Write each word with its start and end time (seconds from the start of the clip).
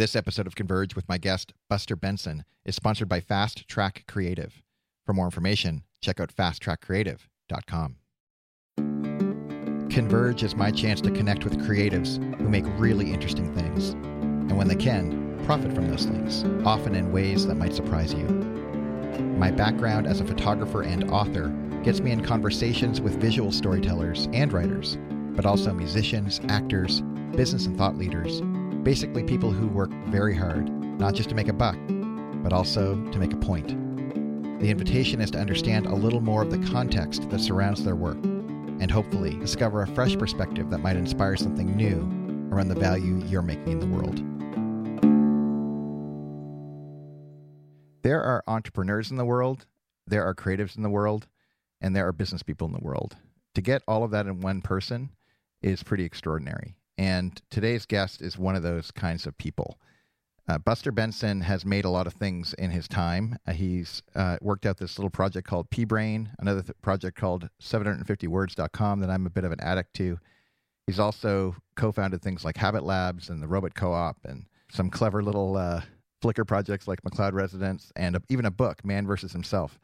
This 0.00 0.16
episode 0.16 0.46
of 0.46 0.54
Converge 0.54 0.96
with 0.96 1.06
my 1.10 1.18
guest, 1.18 1.52
Buster 1.68 1.94
Benson, 1.94 2.46
is 2.64 2.74
sponsored 2.74 3.06
by 3.06 3.20
Fast 3.20 3.68
Track 3.68 4.04
Creative. 4.08 4.62
For 5.04 5.12
more 5.12 5.26
information, 5.26 5.82
check 6.00 6.18
out 6.18 6.34
fasttrackcreative.com. 6.34 7.96
Converge 9.90 10.42
is 10.42 10.56
my 10.56 10.70
chance 10.70 11.02
to 11.02 11.10
connect 11.10 11.44
with 11.44 11.58
creatives 11.58 12.16
who 12.38 12.48
make 12.48 12.64
really 12.78 13.12
interesting 13.12 13.54
things, 13.54 13.90
and 13.90 14.56
when 14.56 14.68
they 14.68 14.74
can, 14.74 15.38
profit 15.44 15.74
from 15.74 15.90
those 15.90 16.06
things, 16.06 16.44
often 16.64 16.94
in 16.94 17.12
ways 17.12 17.46
that 17.46 17.56
might 17.56 17.74
surprise 17.74 18.14
you. 18.14 18.24
My 19.36 19.50
background 19.50 20.06
as 20.06 20.22
a 20.22 20.26
photographer 20.26 20.80
and 20.80 21.10
author 21.10 21.48
gets 21.84 22.00
me 22.00 22.12
in 22.12 22.24
conversations 22.24 23.02
with 23.02 23.20
visual 23.20 23.52
storytellers 23.52 24.30
and 24.32 24.50
writers, 24.50 24.96
but 25.36 25.44
also 25.44 25.74
musicians, 25.74 26.40
actors, 26.48 27.02
business 27.32 27.66
and 27.66 27.76
thought 27.76 27.98
leaders, 27.98 28.40
basically 28.82 29.22
people 29.22 29.50
who 29.50 29.66
work 29.66 29.90
very 30.06 30.34
hard, 30.34 30.68
not 30.98 31.14
just 31.14 31.28
to 31.28 31.34
make 31.34 31.48
a 31.48 31.52
buck, 31.52 31.76
but 32.42 32.52
also 32.52 32.94
to 33.10 33.18
make 33.18 33.32
a 33.32 33.36
point. 33.36 33.68
The 34.60 34.70
invitation 34.70 35.20
is 35.20 35.30
to 35.32 35.38
understand 35.38 35.86
a 35.86 35.94
little 35.94 36.20
more 36.20 36.42
of 36.42 36.50
the 36.50 36.70
context 36.70 37.28
that 37.30 37.40
surrounds 37.40 37.84
their 37.84 37.96
work 37.96 38.18
and 38.80 38.90
hopefully 38.90 39.34
discover 39.36 39.82
a 39.82 39.86
fresh 39.86 40.16
perspective 40.16 40.70
that 40.70 40.78
might 40.78 40.96
inspire 40.96 41.36
something 41.36 41.76
new 41.76 42.00
around 42.50 42.68
the 42.68 42.74
value 42.74 43.22
you're 43.26 43.42
making 43.42 43.72
in 43.72 43.80
the 43.80 43.86
world. 43.86 44.22
There 48.02 48.22
are 48.22 48.42
entrepreneurs 48.46 49.10
in 49.10 49.18
the 49.18 49.26
world, 49.26 49.66
there 50.06 50.24
are 50.24 50.34
creatives 50.34 50.76
in 50.76 50.82
the 50.82 50.90
world, 50.90 51.26
and 51.80 51.94
there 51.94 52.08
are 52.08 52.12
business 52.12 52.42
people 52.42 52.66
in 52.66 52.72
the 52.72 52.80
world. 52.80 53.16
To 53.54 53.62
get 53.62 53.82
all 53.86 54.04
of 54.04 54.10
that 54.12 54.26
in 54.26 54.40
one 54.40 54.62
person 54.62 55.10
is 55.62 55.82
pretty 55.82 56.04
extraordinary. 56.04 56.76
And 57.00 57.40
today's 57.48 57.86
guest 57.86 58.20
is 58.20 58.36
one 58.36 58.54
of 58.54 58.62
those 58.62 58.90
kinds 58.90 59.26
of 59.26 59.38
people. 59.38 59.80
Uh, 60.46 60.58
Buster 60.58 60.92
Benson 60.92 61.40
has 61.40 61.64
made 61.64 61.86
a 61.86 61.88
lot 61.88 62.06
of 62.06 62.12
things 62.12 62.52
in 62.58 62.70
his 62.70 62.86
time. 62.88 63.38
Uh, 63.46 63.52
he's 63.52 64.02
uh, 64.14 64.36
worked 64.42 64.66
out 64.66 64.76
this 64.76 64.98
little 64.98 65.08
project 65.08 65.48
called 65.48 65.70
pBrain, 65.70 66.28
another 66.40 66.60
th- 66.60 66.76
project 66.82 67.16
called 67.16 67.48
750words.com 67.62 69.00
that 69.00 69.08
I'm 69.08 69.24
a 69.24 69.30
bit 69.30 69.44
of 69.44 69.52
an 69.52 69.60
addict 69.62 69.94
to. 69.94 70.18
He's 70.86 70.98
also 70.98 71.56
co 71.74 71.90
founded 71.90 72.20
things 72.20 72.44
like 72.44 72.58
Habit 72.58 72.84
Labs 72.84 73.30
and 73.30 73.42
the 73.42 73.48
Robot 73.48 73.74
Co 73.74 73.94
op 73.94 74.18
and 74.24 74.44
some 74.70 74.90
clever 74.90 75.22
little 75.22 75.56
uh, 75.56 75.80
Flickr 76.22 76.46
projects 76.46 76.86
like 76.86 77.00
McLeod 77.00 77.32
Residence 77.32 77.92
and 77.96 78.16
a, 78.16 78.22
even 78.28 78.44
a 78.44 78.50
book, 78.50 78.84
Man 78.84 79.06
versus 79.06 79.32
Himself. 79.32 79.78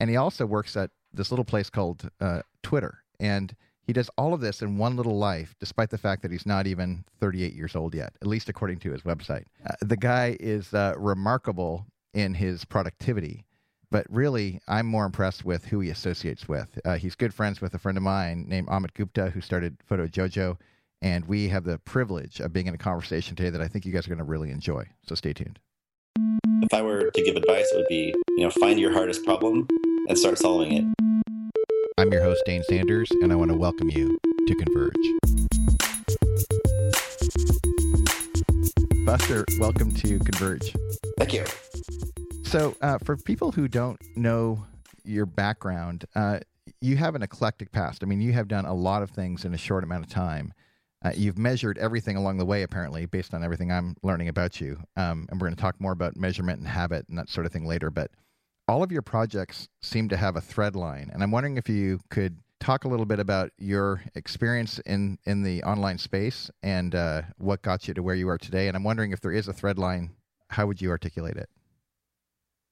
And 0.00 0.08
he 0.08 0.16
also 0.16 0.46
works 0.46 0.78
at 0.78 0.88
this 1.12 1.30
little 1.30 1.44
place 1.44 1.68
called 1.68 2.08
uh, 2.22 2.40
Twitter. 2.62 3.04
And 3.20 3.54
he 3.86 3.92
does 3.92 4.10
all 4.16 4.34
of 4.34 4.40
this 4.40 4.62
in 4.62 4.78
one 4.78 4.96
little 4.96 5.18
life, 5.18 5.54
despite 5.60 5.90
the 5.90 5.98
fact 5.98 6.22
that 6.22 6.30
he's 6.30 6.46
not 6.46 6.66
even 6.66 7.04
38 7.20 7.54
years 7.54 7.76
old 7.76 7.94
yet, 7.94 8.14
at 8.20 8.26
least 8.26 8.48
according 8.48 8.78
to 8.80 8.92
his 8.92 9.02
website. 9.02 9.44
Uh, 9.68 9.74
the 9.80 9.96
guy 9.96 10.36
is 10.40 10.72
uh, 10.72 10.94
remarkable 10.96 11.86
in 12.14 12.34
his 12.34 12.64
productivity, 12.64 13.44
but 13.90 14.06
really, 14.08 14.60
I'm 14.66 14.86
more 14.86 15.04
impressed 15.04 15.44
with 15.44 15.66
who 15.66 15.80
he 15.80 15.90
associates 15.90 16.48
with. 16.48 16.78
Uh, 16.84 16.96
he's 16.96 17.14
good 17.14 17.34
friends 17.34 17.60
with 17.60 17.74
a 17.74 17.78
friend 17.78 17.98
of 17.98 18.02
mine 18.02 18.46
named 18.48 18.68
Amit 18.68 18.94
Gupta, 18.94 19.30
who 19.30 19.40
started 19.40 19.76
Photojojo, 19.88 20.56
and 21.02 21.26
we 21.26 21.48
have 21.48 21.64
the 21.64 21.78
privilege 21.78 22.40
of 22.40 22.52
being 22.52 22.66
in 22.66 22.74
a 22.74 22.78
conversation 22.78 23.36
today 23.36 23.50
that 23.50 23.60
I 23.60 23.68
think 23.68 23.84
you 23.84 23.92
guys 23.92 24.06
are 24.06 24.10
going 24.10 24.18
to 24.18 24.24
really 24.24 24.50
enjoy. 24.50 24.84
So 25.06 25.14
stay 25.14 25.32
tuned. 25.32 25.58
If 26.62 26.72
I 26.72 26.80
were 26.82 27.10
to 27.10 27.22
give 27.22 27.36
advice, 27.36 27.70
it 27.72 27.76
would 27.76 27.88
be, 27.88 28.14
you 28.36 28.44
know, 28.44 28.50
find 28.50 28.80
your 28.80 28.92
hardest 28.92 29.24
problem 29.24 29.68
and 30.08 30.18
start 30.18 30.38
solving 30.38 30.72
it. 30.72 31.13
I'm 31.96 32.12
your 32.12 32.22
host, 32.22 32.42
Dane 32.44 32.64
Sanders, 32.64 33.08
and 33.22 33.32
I 33.32 33.36
want 33.36 33.52
to 33.52 33.56
welcome 33.56 33.88
you 33.88 34.18
to 34.48 34.54
Converge. 34.56 34.94
Buster, 39.06 39.44
welcome 39.60 39.92
to 39.92 40.18
Converge. 40.18 40.74
Thank 41.18 41.32
you. 41.32 41.44
So, 42.42 42.76
uh, 42.80 42.98
for 42.98 43.16
people 43.16 43.52
who 43.52 43.68
don't 43.68 43.96
know 44.16 44.66
your 45.04 45.24
background, 45.24 46.04
uh, 46.16 46.40
you 46.80 46.96
have 46.96 47.14
an 47.14 47.22
eclectic 47.22 47.70
past. 47.70 48.02
I 48.02 48.06
mean, 48.06 48.20
you 48.20 48.32
have 48.32 48.48
done 48.48 48.66
a 48.66 48.74
lot 48.74 49.04
of 49.04 49.10
things 49.10 49.44
in 49.44 49.54
a 49.54 49.58
short 49.58 49.84
amount 49.84 50.04
of 50.04 50.10
time. 50.10 50.52
Uh, 51.04 51.12
you've 51.14 51.38
measured 51.38 51.78
everything 51.78 52.16
along 52.16 52.38
the 52.38 52.44
way, 52.44 52.64
apparently, 52.64 53.06
based 53.06 53.34
on 53.34 53.44
everything 53.44 53.70
I'm 53.70 53.94
learning 54.02 54.26
about 54.26 54.60
you. 54.60 54.78
Um, 54.96 55.28
and 55.30 55.40
we're 55.40 55.46
going 55.46 55.54
to 55.56 55.62
talk 55.62 55.80
more 55.80 55.92
about 55.92 56.16
measurement 56.16 56.58
and 56.58 56.66
habit 56.66 57.06
and 57.08 57.16
that 57.18 57.28
sort 57.28 57.46
of 57.46 57.52
thing 57.52 57.66
later. 57.66 57.88
But 57.88 58.10
all 58.68 58.82
of 58.82 58.90
your 58.90 59.02
projects 59.02 59.68
seem 59.82 60.08
to 60.08 60.16
have 60.16 60.36
a 60.36 60.40
thread 60.40 60.76
line, 60.76 61.10
and 61.12 61.22
I'm 61.22 61.30
wondering 61.30 61.56
if 61.56 61.68
you 61.68 62.00
could 62.10 62.38
talk 62.60 62.84
a 62.84 62.88
little 62.88 63.04
bit 63.04 63.20
about 63.20 63.50
your 63.58 64.02
experience 64.14 64.78
in 64.86 65.18
in 65.26 65.42
the 65.42 65.62
online 65.64 65.98
space 65.98 66.50
and 66.62 66.94
uh, 66.94 67.22
what 67.38 67.62
got 67.62 67.86
you 67.86 67.94
to 67.94 68.02
where 68.02 68.14
you 68.14 68.28
are 68.28 68.38
today. 68.38 68.68
And 68.68 68.76
I'm 68.76 68.84
wondering 68.84 69.12
if 69.12 69.20
there 69.20 69.32
is 69.32 69.48
a 69.48 69.52
thread 69.52 69.78
line, 69.78 70.10
how 70.48 70.66
would 70.66 70.80
you 70.80 70.90
articulate 70.90 71.36
it? 71.36 71.48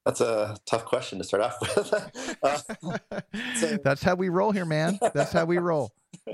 That's 0.05 0.21
a 0.21 0.57
tough 0.67 0.85
question 0.85 1.19
to 1.19 1.25
start 1.25 1.43
off 1.43 1.61
with. 1.61 2.39
uh, 2.43 3.21
so, 3.55 3.77
That's 3.85 4.03
how 4.03 4.17
we 4.17 4.31
roll 4.31 4.51
here, 4.51 4.65
man. 4.65 4.99
That's 5.15 5.33
how 5.33 5.45
we 5.45 5.59
roll. 5.59 5.93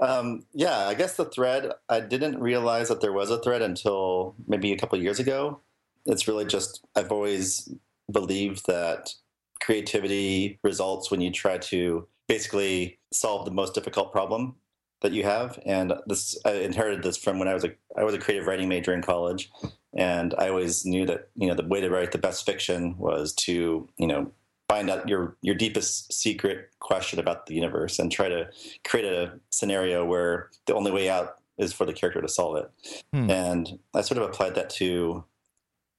Um, 0.00 0.46
yeah, 0.54 0.88
I 0.88 0.94
guess 0.94 1.16
the 1.16 1.26
thread. 1.26 1.72
I 1.88 2.00
didn't 2.00 2.40
realize 2.40 2.88
that 2.88 3.00
there 3.00 3.12
was 3.12 3.30
a 3.30 3.38
thread 3.38 3.62
until 3.62 4.34
maybe 4.48 4.72
a 4.72 4.78
couple 4.78 4.98
years 4.98 5.20
ago. 5.20 5.60
It's 6.06 6.26
really 6.26 6.46
just 6.46 6.84
I've 6.96 7.12
always 7.12 7.68
believe 8.10 8.62
that 8.64 9.14
creativity 9.60 10.58
results 10.62 11.10
when 11.10 11.20
you 11.20 11.30
try 11.30 11.58
to 11.58 12.06
basically 12.28 12.98
solve 13.12 13.44
the 13.44 13.50
most 13.50 13.74
difficult 13.74 14.12
problem 14.12 14.56
that 15.02 15.12
you 15.12 15.24
have. 15.24 15.58
And 15.66 15.94
this, 16.06 16.38
I 16.44 16.52
inherited 16.52 17.02
this 17.02 17.16
from 17.16 17.38
when 17.38 17.48
I 17.48 17.54
was 17.54 17.64
a 17.64 17.72
I 17.96 18.04
was 18.04 18.14
a 18.14 18.18
creative 18.18 18.46
writing 18.46 18.68
major 18.68 18.92
in 18.94 19.02
college, 19.02 19.50
and 19.96 20.34
I 20.38 20.48
always 20.48 20.84
knew 20.84 21.06
that 21.06 21.28
you 21.36 21.48
know 21.48 21.54
the 21.54 21.66
way 21.66 21.80
to 21.80 21.90
write 21.90 22.12
the 22.12 22.18
best 22.18 22.46
fiction 22.46 22.96
was 22.98 23.32
to 23.46 23.88
you 23.98 24.06
know 24.06 24.32
find 24.68 24.88
out 24.88 25.08
your 25.08 25.36
your 25.42 25.54
deepest 25.54 26.12
secret 26.12 26.70
question 26.78 27.18
about 27.18 27.46
the 27.46 27.54
universe 27.54 27.98
and 27.98 28.12
try 28.12 28.28
to 28.28 28.48
create 28.84 29.06
a 29.06 29.38
scenario 29.50 30.04
where 30.04 30.50
the 30.66 30.74
only 30.74 30.92
way 30.92 31.10
out 31.10 31.36
is 31.58 31.72
for 31.72 31.84
the 31.84 31.92
character 31.92 32.22
to 32.22 32.28
solve 32.28 32.56
it. 32.56 32.70
Hmm. 33.12 33.30
And 33.30 33.78
I 33.94 34.00
sort 34.00 34.18
of 34.18 34.28
applied 34.28 34.54
that 34.54 34.70
to, 34.70 35.24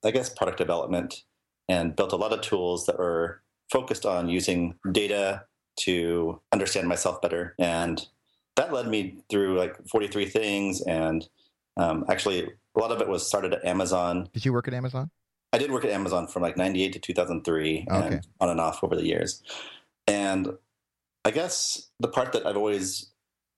I 0.04 0.12
guess, 0.12 0.30
product 0.30 0.58
development 0.58 1.24
and 1.72 1.96
built 1.96 2.12
a 2.12 2.18
lot 2.18 2.34
of 2.34 2.42
tools 2.42 2.86
that 2.86 3.00
were 3.00 3.42
focused 3.72 4.06
on 4.06 4.28
using 4.28 4.76
data 4.92 5.46
to 5.80 6.42
understand 6.52 6.88
myself 6.88 7.22
better. 7.22 7.56
And 7.58 8.06
that 8.58 8.74
led 8.74 8.88
me 8.88 9.24
through 9.30 9.58
like 9.58 9.78
43 9.88 10.26
things. 10.26 10.82
And 10.82 11.28
um, 11.78 12.04
actually, 12.10 12.44
a 12.76 12.80
lot 12.80 12.92
of 12.92 13.00
it 13.00 13.08
was 13.08 13.26
started 13.26 13.54
at 13.54 13.64
Amazon. 13.64 14.30
Did 14.34 14.44
you 14.44 14.52
work 14.52 14.68
at 14.68 14.74
Amazon? 14.74 15.10
I 15.54 15.58
did 15.58 15.72
work 15.72 15.86
at 15.86 15.92
Amazon 15.92 16.28
from 16.28 16.42
like 16.42 16.58
98 16.58 16.94
to 16.94 17.00
2003 17.00 17.88
okay. 17.90 18.08
and 18.08 18.28
on 18.42 18.50
and 18.50 18.60
off 18.60 18.84
over 18.84 18.96
the 18.96 19.06
years. 19.06 19.42
And 20.08 20.50
I 21.24 21.32
guess 21.32 21.90
the 22.00 22.08
part 22.10 22.34
that 22.34 22.46
I've 22.46 22.58
always 22.58 23.11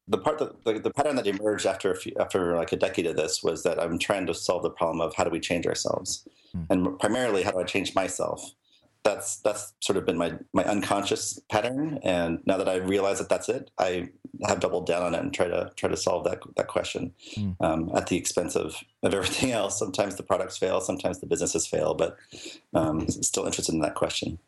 the 0.08 0.18
part 0.18 0.40
that 0.40 0.64
the, 0.66 0.80
the, 0.80 0.92
pattern 0.92 1.16
that 1.16 1.28
emerged 1.28 1.66
after 1.66 1.92
a 1.92 1.96
few, 1.96 2.14
after 2.20 2.56
like 2.56 2.72
a 2.72 2.78
decade 2.78 3.06
of 3.06 3.16
this 3.16 3.42
was 3.42 3.64
that 3.64 3.80
I'm 3.80 3.98
trying 3.98 4.26
to 4.28 4.34
solve 4.34 4.64
the 4.64 4.70
problem 4.70 5.02
of 5.02 5.16
how 5.16 5.24
do 5.24 5.30
we 5.30 5.40
change 5.40 5.66
ourselves, 5.66 6.28
mm. 6.56 6.66
and 6.70 7.00
primarily 7.00 7.44
how 7.44 7.52
do 7.52 7.60
I 7.60 7.64
change 7.64 7.96
myself. 7.96 8.52
That's 9.04 9.38
that's 9.38 9.74
sort 9.82 9.98
of 9.98 10.06
been 10.06 10.18
my 10.18 10.34
my 10.54 10.64
unconscious 10.66 11.40
pattern, 11.50 12.00
and 12.04 12.40
now 12.46 12.58
that 12.58 12.70
I 12.70 12.76
realize 12.76 13.20
that 13.20 13.30
that's 13.30 13.50
it, 13.50 13.72
I 13.78 14.10
have 14.46 14.60
doubled 14.60 14.88
down 14.88 15.04
on 15.04 15.16
it 15.16 15.22
and 15.22 15.34
try 15.34 15.48
to 15.48 15.72
try 15.76 15.90
to 15.90 15.98
solve 15.98 16.26
that 16.26 16.40
that 16.58 16.68
question 16.68 17.14
mm. 17.36 17.56
um, 17.62 17.90
at 17.96 18.08
the 18.08 18.18
expense 18.18 18.56
of 18.56 18.76
of 19.04 19.14
everything 19.14 19.52
else. 19.60 19.80
Sometimes 19.80 20.16
the 20.16 20.24
products 20.24 20.58
fail, 20.58 20.82
sometimes 20.82 21.20
the 21.20 21.28
businesses 21.28 21.66
fail, 21.66 21.94
but 21.94 22.18
um, 22.74 23.08
still 23.08 23.46
interested 23.46 23.74
in 23.74 23.82
that 23.82 23.96
question. 23.96 24.40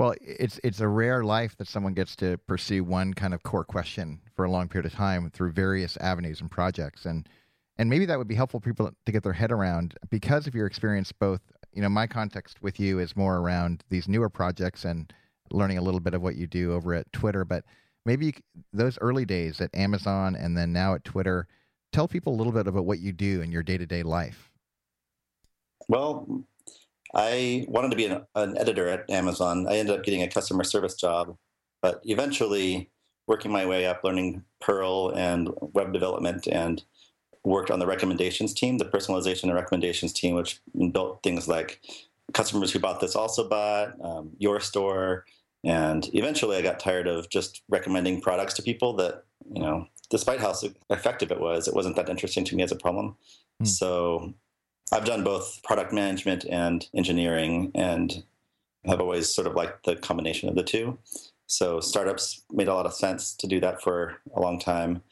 Well, 0.00 0.14
it's 0.22 0.58
it's 0.64 0.80
a 0.80 0.88
rare 0.88 1.22
life 1.24 1.58
that 1.58 1.68
someone 1.68 1.92
gets 1.92 2.16
to 2.16 2.38
pursue 2.46 2.82
one 2.82 3.12
kind 3.12 3.34
of 3.34 3.42
core 3.42 3.66
question 3.66 4.18
for 4.34 4.46
a 4.46 4.50
long 4.50 4.66
period 4.66 4.90
of 4.90 4.96
time 4.96 5.28
through 5.28 5.52
various 5.52 5.98
avenues 5.98 6.40
and 6.40 6.50
projects, 6.50 7.04
and 7.04 7.28
and 7.76 7.90
maybe 7.90 8.06
that 8.06 8.16
would 8.16 8.26
be 8.26 8.34
helpful 8.34 8.60
for 8.60 8.70
people 8.70 8.90
to 9.04 9.12
get 9.12 9.22
their 9.22 9.34
head 9.34 9.52
around 9.52 9.92
because 10.08 10.46
of 10.46 10.54
your 10.54 10.66
experience. 10.66 11.12
Both, 11.12 11.42
you 11.74 11.82
know, 11.82 11.90
my 11.90 12.06
context 12.06 12.62
with 12.62 12.80
you 12.80 12.98
is 12.98 13.14
more 13.14 13.40
around 13.40 13.84
these 13.90 14.08
newer 14.08 14.30
projects 14.30 14.86
and 14.86 15.12
learning 15.50 15.76
a 15.76 15.82
little 15.82 16.00
bit 16.00 16.14
of 16.14 16.22
what 16.22 16.36
you 16.36 16.46
do 16.46 16.72
over 16.72 16.94
at 16.94 17.12
Twitter, 17.12 17.44
but 17.44 17.66
maybe 18.06 18.34
those 18.72 18.96
early 19.02 19.26
days 19.26 19.60
at 19.60 19.68
Amazon 19.74 20.34
and 20.34 20.56
then 20.56 20.72
now 20.72 20.94
at 20.94 21.04
Twitter, 21.04 21.46
tell 21.92 22.08
people 22.08 22.32
a 22.32 22.38
little 22.38 22.54
bit 22.54 22.66
about 22.66 22.86
what 22.86 23.00
you 23.00 23.12
do 23.12 23.42
in 23.42 23.52
your 23.52 23.62
day 23.62 23.76
to 23.76 23.84
day 23.84 24.02
life. 24.02 24.50
Well, 25.88 26.42
I 27.14 27.64
wanted 27.68 27.90
to 27.90 27.96
be 27.96 28.06
an, 28.06 28.22
an, 28.34 28.56
editor 28.56 28.88
at 28.88 29.08
Amazon. 29.10 29.66
I 29.68 29.76
ended 29.76 29.96
up 29.96 30.04
getting 30.04 30.22
a 30.22 30.28
customer 30.28 30.64
service 30.64 30.94
job, 30.94 31.36
but 31.82 32.00
eventually 32.04 32.90
working 33.26 33.50
my 33.50 33.66
way 33.66 33.86
up, 33.86 34.04
learning 34.04 34.44
Perl 34.60 35.10
and 35.10 35.50
web 35.60 35.92
development, 35.92 36.46
and 36.46 36.82
worked 37.44 37.70
on 37.70 37.78
the 37.78 37.86
recommendations 37.86 38.54
team, 38.54 38.78
the 38.78 38.84
personalization 38.84 39.44
and 39.44 39.54
recommendations 39.54 40.12
team, 40.12 40.34
which 40.34 40.60
built 40.92 41.22
things 41.22 41.48
like 41.48 41.80
customers 42.32 42.70
who 42.72 42.78
bought 42.78 43.00
this 43.00 43.16
also 43.16 43.48
bought, 43.48 43.94
um, 44.04 44.30
your 44.38 44.60
store, 44.60 45.24
and 45.64 46.08
eventually 46.14 46.56
I 46.56 46.62
got 46.62 46.78
tired 46.78 47.06
of 47.06 47.28
just 47.28 47.62
recommending 47.68 48.20
products 48.20 48.54
to 48.54 48.62
people 48.62 48.94
that 48.96 49.24
you 49.52 49.62
know, 49.62 49.86
despite 50.10 50.40
how 50.40 50.54
effective 50.90 51.30
it 51.30 51.40
was, 51.40 51.68
it 51.68 51.74
wasn't 51.74 51.96
that 51.96 52.08
interesting 52.08 52.44
to 52.44 52.56
me 52.56 52.62
as 52.62 52.72
a 52.72 52.76
problem. 52.76 53.16
Mm. 53.62 53.66
So 53.66 54.34
I've 54.92 55.04
done 55.04 55.24
both 55.24 55.62
product 55.62 55.92
management 55.92 56.44
and 56.44 56.86
engineering, 56.94 57.70
and 57.74 58.24
have 58.86 59.00
always 59.00 59.28
sort 59.28 59.46
of 59.46 59.54
liked 59.54 59.84
the 59.84 59.96
combination 59.96 60.48
of 60.48 60.54
the 60.54 60.62
two. 60.62 60.98
So 61.46 61.80
startups 61.80 62.42
made 62.50 62.68
a 62.68 62.74
lot 62.74 62.86
of 62.86 62.94
sense 62.94 63.34
to 63.36 63.46
do 63.46 63.60
that 63.60 63.82
for 63.82 64.20
a 64.34 64.40
long 64.40 64.58
time. 64.58 65.02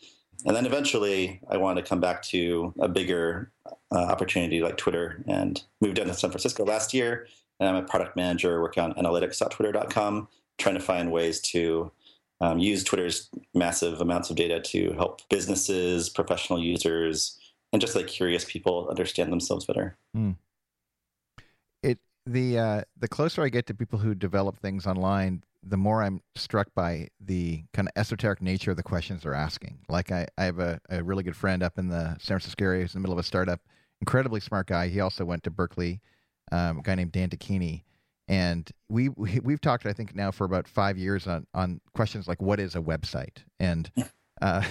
And 0.46 0.54
then 0.54 0.66
eventually, 0.66 1.40
I 1.50 1.56
wanted 1.56 1.82
to 1.82 1.88
come 1.88 2.00
back 2.00 2.22
to 2.24 2.72
a 2.78 2.88
bigger 2.88 3.50
uh, 3.90 4.04
opportunity 4.04 4.60
like 4.60 4.76
Twitter 4.76 5.22
and 5.26 5.62
moved 5.80 5.96
down 5.96 6.06
to 6.06 6.14
San 6.14 6.30
Francisco 6.30 6.64
last 6.64 6.94
year. 6.94 7.26
And 7.58 7.68
I'm 7.68 7.82
a 7.82 7.86
product 7.86 8.14
manager 8.14 8.62
working 8.62 8.84
on 8.84 8.94
analytics.twitter.com, 8.94 10.28
trying 10.58 10.76
to 10.76 10.80
find 10.80 11.10
ways 11.10 11.40
to 11.40 11.90
um, 12.40 12.60
use 12.60 12.84
Twitter's 12.84 13.28
massive 13.52 14.00
amounts 14.00 14.30
of 14.30 14.36
data 14.36 14.60
to 14.60 14.92
help 14.92 15.28
businesses, 15.28 16.08
professional 16.08 16.60
users, 16.60 17.36
and 17.72 17.80
just 17.80 17.94
like 17.94 18.06
curious 18.06 18.44
people 18.44 18.88
understand 18.88 19.32
themselves 19.32 19.66
better. 19.66 19.96
Mm. 20.16 20.36
It 21.82 21.98
the 22.26 22.58
uh, 22.58 22.82
the 22.96 23.08
closer 23.08 23.42
I 23.42 23.48
get 23.48 23.66
to 23.66 23.74
people 23.74 23.98
who 23.98 24.14
develop 24.14 24.58
things 24.58 24.86
online, 24.86 25.44
the 25.62 25.76
more 25.76 26.02
I'm 26.02 26.22
struck 26.34 26.68
by 26.74 27.08
the 27.20 27.64
kind 27.72 27.88
of 27.88 27.92
esoteric 27.96 28.40
nature 28.40 28.70
of 28.70 28.76
the 28.76 28.82
questions 28.82 29.22
they're 29.22 29.34
asking. 29.34 29.78
Like 29.88 30.12
I, 30.12 30.26
I 30.36 30.44
have 30.44 30.58
a, 30.58 30.80
a 30.88 31.02
really 31.02 31.22
good 31.22 31.36
friend 31.36 31.62
up 31.62 31.78
in 31.78 31.88
the 31.88 32.16
San 32.18 32.38
Francisco 32.38 32.64
area 32.64 32.82
who's 32.82 32.94
in 32.94 33.00
the 33.00 33.02
middle 33.02 33.18
of 33.18 33.24
a 33.24 33.26
startup, 33.26 33.60
incredibly 34.00 34.40
smart 34.40 34.66
guy. 34.66 34.88
He 34.88 35.00
also 35.00 35.24
went 35.24 35.42
to 35.44 35.50
Berkeley, 35.50 36.00
um, 36.52 36.78
a 36.78 36.82
guy 36.82 36.94
named 36.94 37.12
Dan 37.12 37.30
Tacchini. 37.30 37.82
And 38.30 38.70
we, 38.90 39.08
we 39.08 39.40
we've 39.40 39.60
talked, 39.60 39.86
I 39.86 39.94
think, 39.94 40.14
now 40.14 40.30
for 40.30 40.44
about 40.44 40.68
five 40.68 40.98
years 40.98 41.26
on 41.26 41.46
on 41.54 41.80
questions 41.94 42.28
like 42.28 42.42
what 42.42 42.60
is 42.60 42.74
a 42.74 42.80
website, 42.80 43.38
and 43.58 43.90
uh, 44.40 44.62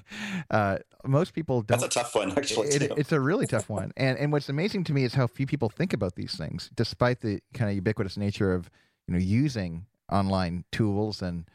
uh, 0.50 0.78
most 1.04 1.34
people 1.34 1.62
don't. 1.62 1.80
That's 1.80 1.96
a 1.96 2.00
tough 2.00 2.14
one, 2.14 2.32
actually. 2.36 2.68
It, 2.68 2.92
it's 2.96 3.12
a 3.12 3.20
really 3.20 3.46
tough 3.46 3.68
one, 3.80 3.92
and 3.96 4.18
and 4.18 4.32
what's 4.32 4.48
amazing 4.48 4.84
to 4.84 4.92
me 4.92 5.04
is 5.04 5.14
how 5.14 5.26
few 5.26 5.46
people 5.46 5.68
think 5.68 5.92
about 5.92 6.14
these 6.14 6.36
things, 6.36 6.70
despite 6.74 7.20
the 7.20 7.40
kind 7.54 7.70
of 7.70 7.76
ubiquitous 7.76 8.16
nature 8.16 8.52
of 8.52 8.70
you 9.06 9.14
know 9.14 9.20
using 9.20 9.86
online 10.10 10.64
tools 10.72 11.22
and 11.22 11.48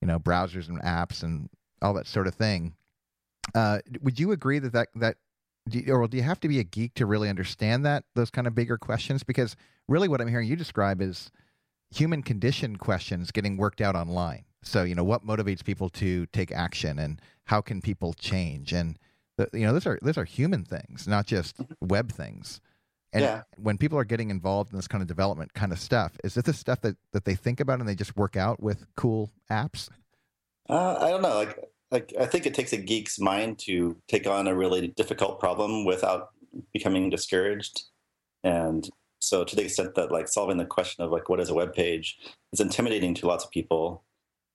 you 0.00 0.06
know 0.08 0.18
browsers 0.18 0.68
and 0.68 0.80
apps 0.82 1.22
and 1.22 1.48
all 1.82 1.94
that 1.94 2.06
sort 2.06 2.26
of 2.26 2.34
thing. 2.34 2.74
Uh, 3.54 3.78
would 4.02 4.20
you 4.20 4.32
agree 4.32 4.58
that 4.58 4.72
that 4.72 4.88
that 4.94 5.16
do 5.68 5.78
you, 5.78 5.92
or 5.92 6.08
do 6.08 6.16
you 6.16 6.22
have 6.22 6.40
to 6.40 6.48
be 6.48 6.58
a 6.58 6.64
geek 6.64 6.94
to 6.94 7.06
really 7.06 7.28
understand 7.28 7.84
that 7.84 8.04
those 8.14 8.30
kind 8.30 8.46
of 8.46 8.54
bigger 8.54 8.78
questions? 8.78 9.22
Because 9.22 9.56
really, 9.86 10.08
what 10.08 10.20
I'm 10.20 10.28
hearing 10.28 10.48
you 10.48 10.56
describe 10.56 11.00
is 11.00 11.30
human 11.90 12.22
condition 12.22 12.76
questions 12.76 13.30
getting 13.30 13.56
worked 13.56 13.80
out 13.80 13.96
online. 13.96 14.44
So 14.62 14.82
you 14.82 14.94
know 14.94 15.04
what 15.04 15.26
motivates 15.26 15.64
people 15.64 15.88
to 15.90 16.26
take 16.26 16.52
action, 16.52 16.98
and 16.98 17.20
how 17.44 17.60
can 17.60 17.80
people 17.80 18.12
change, 18.14 18.72
and 18.72 18.98
the, 19.36 19.48
you 19.52 19.66
know 19.66 19.72
those 19.72 19.86
are 19.86 19.98
those 20.02 20.18
are 20.18 20.24
human 20.24 20.64
things, 20.64 21.06
not 21.06 21.26
just 21.26 21.56
mm-hmm. 21.56 21.86
web 21.86 22.12
things. 22.12 22.60
And 23.12 23.22
yeah. 23.22 23.42
when 23.56 23.78
people 23.78 23.98
are 23.98 24.04
getting 24.04 24.30
involved 24.30 24.72
in 24.72 24.76
this 24.76 24.88
kind 24.88 25.00
of 25.00 25.08
development 25.08 25.54
kind 25.54 25.72
of 25.72 25.78
stuff, 25.78 26.12
is 26.22 26.36
it 26.36 26.44
the 26.44 26.52
stuff 26.52 26.82
that, 26.82 26.96
that 27.12 27.24
they 27.24 27.34
think 27.34 27.58
about 27.58 27.80
and 27.80 27.88
they 27.88 27.94
just 27.94 28.16
work 28.16 28.36
out 28.36 28.62
with 28.62 28.86
cool 28.96 29.30
apps? 29.50 29.88
Uh, 30.68 30.96
I 31.00 31.08
don't 31.08 31.22
know. 31.22 31.34
Like, 31.34 31.58
like 31.90 32.12
I 32.20 32.26
think 32.26 32.44
it 32.44 32.52
takes 32.52 32.74
a 32.74 32.76
geek's 32.76 33.18
mind 33.18 33.58
to 33.60 33.96
take 34.08 34.26
on 34.26 34.46
a 34.46 34.54
really 34.54 34.88
difficult 34.88 35.40
problem 35.40 35.86
without 35.86 36.30
becoming 36.74 37.08
discouraged. 37.08 37.84
And 38.44 38.88
so, 39.20 39.42
to 39.42 39.56
the 39.56 39.64
extent 39.64 39.94
that 39.94 40.12
like 40.12 40.28
solving 40.28 40.58
the 40.58 40.66
question 40.66 41.02
of 41.02 41.10
like 41.10 41.28
what 41.28 41.40
is 41.40 41.48
a 41.48 41.54
web 41.54 41.72
page 41.72 42.18
is 42.52 42.60
intimidating 42.60 43.14
to 43.14 43.26
lots 43.26 43.44
of 43.44 43.50
people 43.50 44.04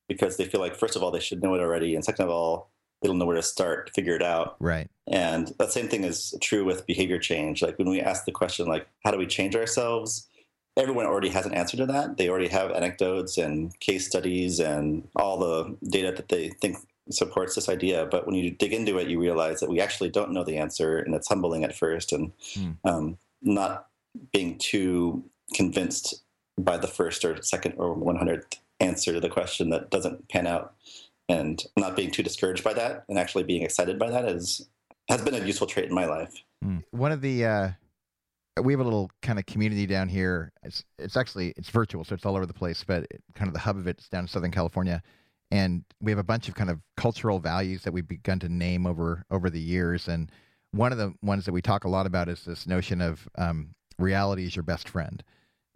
because 0.07 0.37
they 0.37 0.45
feel 0.45 0.61
like 0.61 0.75
first 0.75 0.95
of 0.95 1.03
all 1.03 1.11
they 1.11 1.19
should 1.19 1.41
know 1.41 1.53
it 1.53 1.61
already, 1.61 1.95
and 1.95 2.03
second 2.03 2.25
of 2.25 2.31
all 2.31 2.69
they 3.01 3.07
don't 3.09 3.17
know 3.17 3.25
where 3.25 3.35
to 3.35 3.43
start 3.43 3.87
to 3.87 3.93
figure 3.93 4.15
it 4.15 4.23
out. 4.23 4.55
Right. 4.59 4.89
And 5.07 5.53
that 5.59 5.73
same 5.73 5.89
thing 5.89 6.05
is 6.05 6.33
true 6.41 6.63
with 6.63 6.87
behavior 6.87 7.19
change. 7.19 7.61
Like 7.61 7.77
when 7.77 7.89
we 7.89 7.99
ask 7.99 8.23
the 8.23 8.31
question, 8.31 8.65
like, 8.65 8.87
how 9.03 9.11
do 9.11 9.17
we 9.17 9.27
change 9.27 9.55
ourselves? 9.55 10.29
Everyone 10.77 11.05
already 11.05 11.29
has 11.29 11.45
an 11.45 11.53
answer 11.53 11.75
to 11.77 11.85
that. 11.87 12.17
They 12.17 12.29
already 12.29 12.47
have 12.47 12.71
anecdotes 12.71 13.37
and 13.37 13.77
case 13.81 14.07
studies 14.07 14.59
and 14.59 15.07
all 15.17 15.37
the 15.37 15.77
data 15.89 16.13
that 16.15 16.29
they 16.29 16.49
think 16.61 16.77
supports 17.11 17.55
this 17.55 17.67
idea. 17.67 18.07
But 18.09 18.25
when 18.25 18.35
you 18.35 18.49
dig 18.49 18.71
into 18.73 18.97
it, 18.97 19.09
you 19.09 19.19
realize 19.19 19.59
that 19.59 19.69
we 19.69 19.81
actually 19.81 20.09
don't 20.09 20.31
know 20.31 20.45
the 20.45 20.57
answer, 20.57 20.97
and 20.97 21.13
it's 21.13 21.27
humbling 21.27 21.65
at 21.65 21.75
first. 21.75 22.13
And 22.13 22.31
hmm. 22.55 22.71
um, 22.85 23.17
not 23.41 23.87
being 24.31 24.57
too 24.57 25.23
convinced 25.53 26.23
by 26.57 26.77
the 26.77 26.87
first 26.87 27.25
or 27.25 27.41
second 27.41 27.75
or 27.77 27.95
100th 27.95 28.57
answer 28.79 29.13
to 29.13 29.19
the 29.19 29.29
question 29.29 29.69
that 29.69 29.89
doesn't 29.89 30.27
pan 30.29 30.47
out 30.47 30.73
and 31.29 31.63
not 31.77 31.95
being 31.95 32.11
too 32.11 32.23
discouraged 32.23 32.63
by 32.63 32.73
that 32.73 33.05
and 33.07 33.17
actually 33.17 33.43
being 33.43 33.63
excited 33.63 33.97
by 33.97 34.09
that 34.09 34.25
is 34.25 34.67
has 35.09 35.21
been 35.21 35.33
a 35.33 35.45
useful 35.45 35.67
trait 35.67 35.89
in 35.89 35.93
my 35.93 36.05
life. 36.05 36.33
Mm. 36.63 36.83
One 36.91 37.11
of 37.11 37.21
the 37.21 37.45
uh, 37.45 37.69
we 38.61 38.73
have 38.73 38.79
a 38.79 38.83
little 38.83 39.09
kind 39.21 39.39
of 39.39 39.45
community 39.45 39.85
down 39.85 40.09
here. 40.09 40.51
It's 40.63 40.83
it's 40.99 41.17
actually 41.17 41.53
it's 41.57 41.69
virtual, 41.69 42.03
so 42.03 42.15
it's 42.15 42.25
all 42.25 42.35
over 42.35 42.45
the 42.45 42.53
place. 42.53 42.83
But 42.85 43.03
it, 43.03 43.23
kind 43.35 43.47
of 43.47 43.53
the 43.53 43.59
hub 43.59 43.77
of 43.77 43.87
it 43.87 43.99
is 43.99 44.09
down 44.09 44.25
in 44.25 44.27
Southern 44.27 44.51
California, 44.51 45.01
and 45.51 45.83
we 46.01 46.11
have 46.11 46.19
a 46.19 46.23
bunch 46.23 46.47
of 46.47 46.55
kind 46.55 46.69
of 46.69 46.79
cultural 46.95 47.39
values 47.39 47.83
that 47.83 47.93
we've 47.93 48.07
begun 48.07 48.39
to 48.39 48.49
name 48.49 48.85
over 48.85 49.25
over 49.31 49.49
the 49.49 49.59
years. 49.59 50.07
And 50.07 50.31
one 50.71 50.91
of 50.91 50.97
the 50.97 51.13
ones 51.21 51.45
that 51.45 51.51
we 51.51 51.61
talk 51.61 51.83
a 51.83 51.89
lot 51.89 52.05
about 52.05 52.29
is 52.29 52.45
this 52.45 52.67
notion 52.67 53.01
of 53.01 53.27
um, 53.37 53.69
reality 53.97 54.45
is 54.45 54.55
your 54.55 54.63
best 54.63 54.87
friend. 54.87 55.23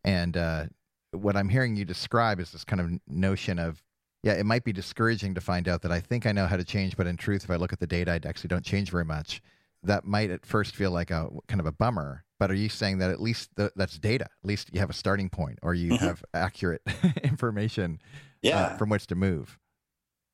And 0.03 0.38
uh, 0.38 0.65
what 1.12 1.36
I'm 1.36 1.50
hearing 1.50 1.75
you 1.75 1.86
describe 1.86 2.39
is 2.39 2.51
this 2.51 2.63
kind 2.63 2.81
of 2.81 2.92
notion 3.07 3.59
of 3.59 3.83
yeah, 4.24 4.33
it 4.33 4.45
might 4.45 4.63
be 4.63 4.74
discouraging 4.74 5.36
to 5.36 5.42
find 5.42 5.68
out 5.68 5.83
that 5.83 5.92
I 5.92 6.00
think 6.00 6.25
I 6.25 6.31
know 6.31 6.48
how 6.48 6.57
to 6.57 6.63
change, 6.63 6.98
but 6.98 7.07
in 7.07 7.18
truth, 7.18 7.44
if 7.44 7.51
I 7.51 7.56
look 7.56 7.71
at 7.71 7.80
the 7.80 7.88
data, 7.88 8.12
I 8.12 8.27
actually 8.27 8.50
don't 8.50 8.65
change 8.65 8.89
very 8.89 9.06
much. 9.06 9.42
That 9.83 10.06
might 10.06 10.31
at 10.31 10.45
first 10.45 10.75
feel 10.75 10.92
like 10.92 11.12
a 11.12 11.30
kind 11.48 11.62
of 11.62 11.65
a 11.65 11.71
bummer. 11.71 12.24
But 12.39 12.51
are 12.51 12.56
you 12.56 12.69
saying 12.69 12.98
that 12.98 13.09
at 13.09 13.21
least 13.21 13.51
the, 13.56 13.71
that's 13.75 13.98
data? 13.98 14.25
At 14.25 14.48
least 14.48 14.69
you 14.74 14.80
have 14.80 14.89
a 14.89 14.94
starting 14.94 15.30
point, 15.30 15.59
or 15.62 15.74
you 15.74 15.92
mm-hmm. 15.92 16.06
have 16.06 16.24
accurate 16.33 16.81
information, 17.24 18.00
uh, 18.04 18.07
yeah. 18.42 18.62
Uh, 18.62 18.77
from 18.77 18.89
which 18.89 19.07
to 19.07 19.15
move. 19.15 19.57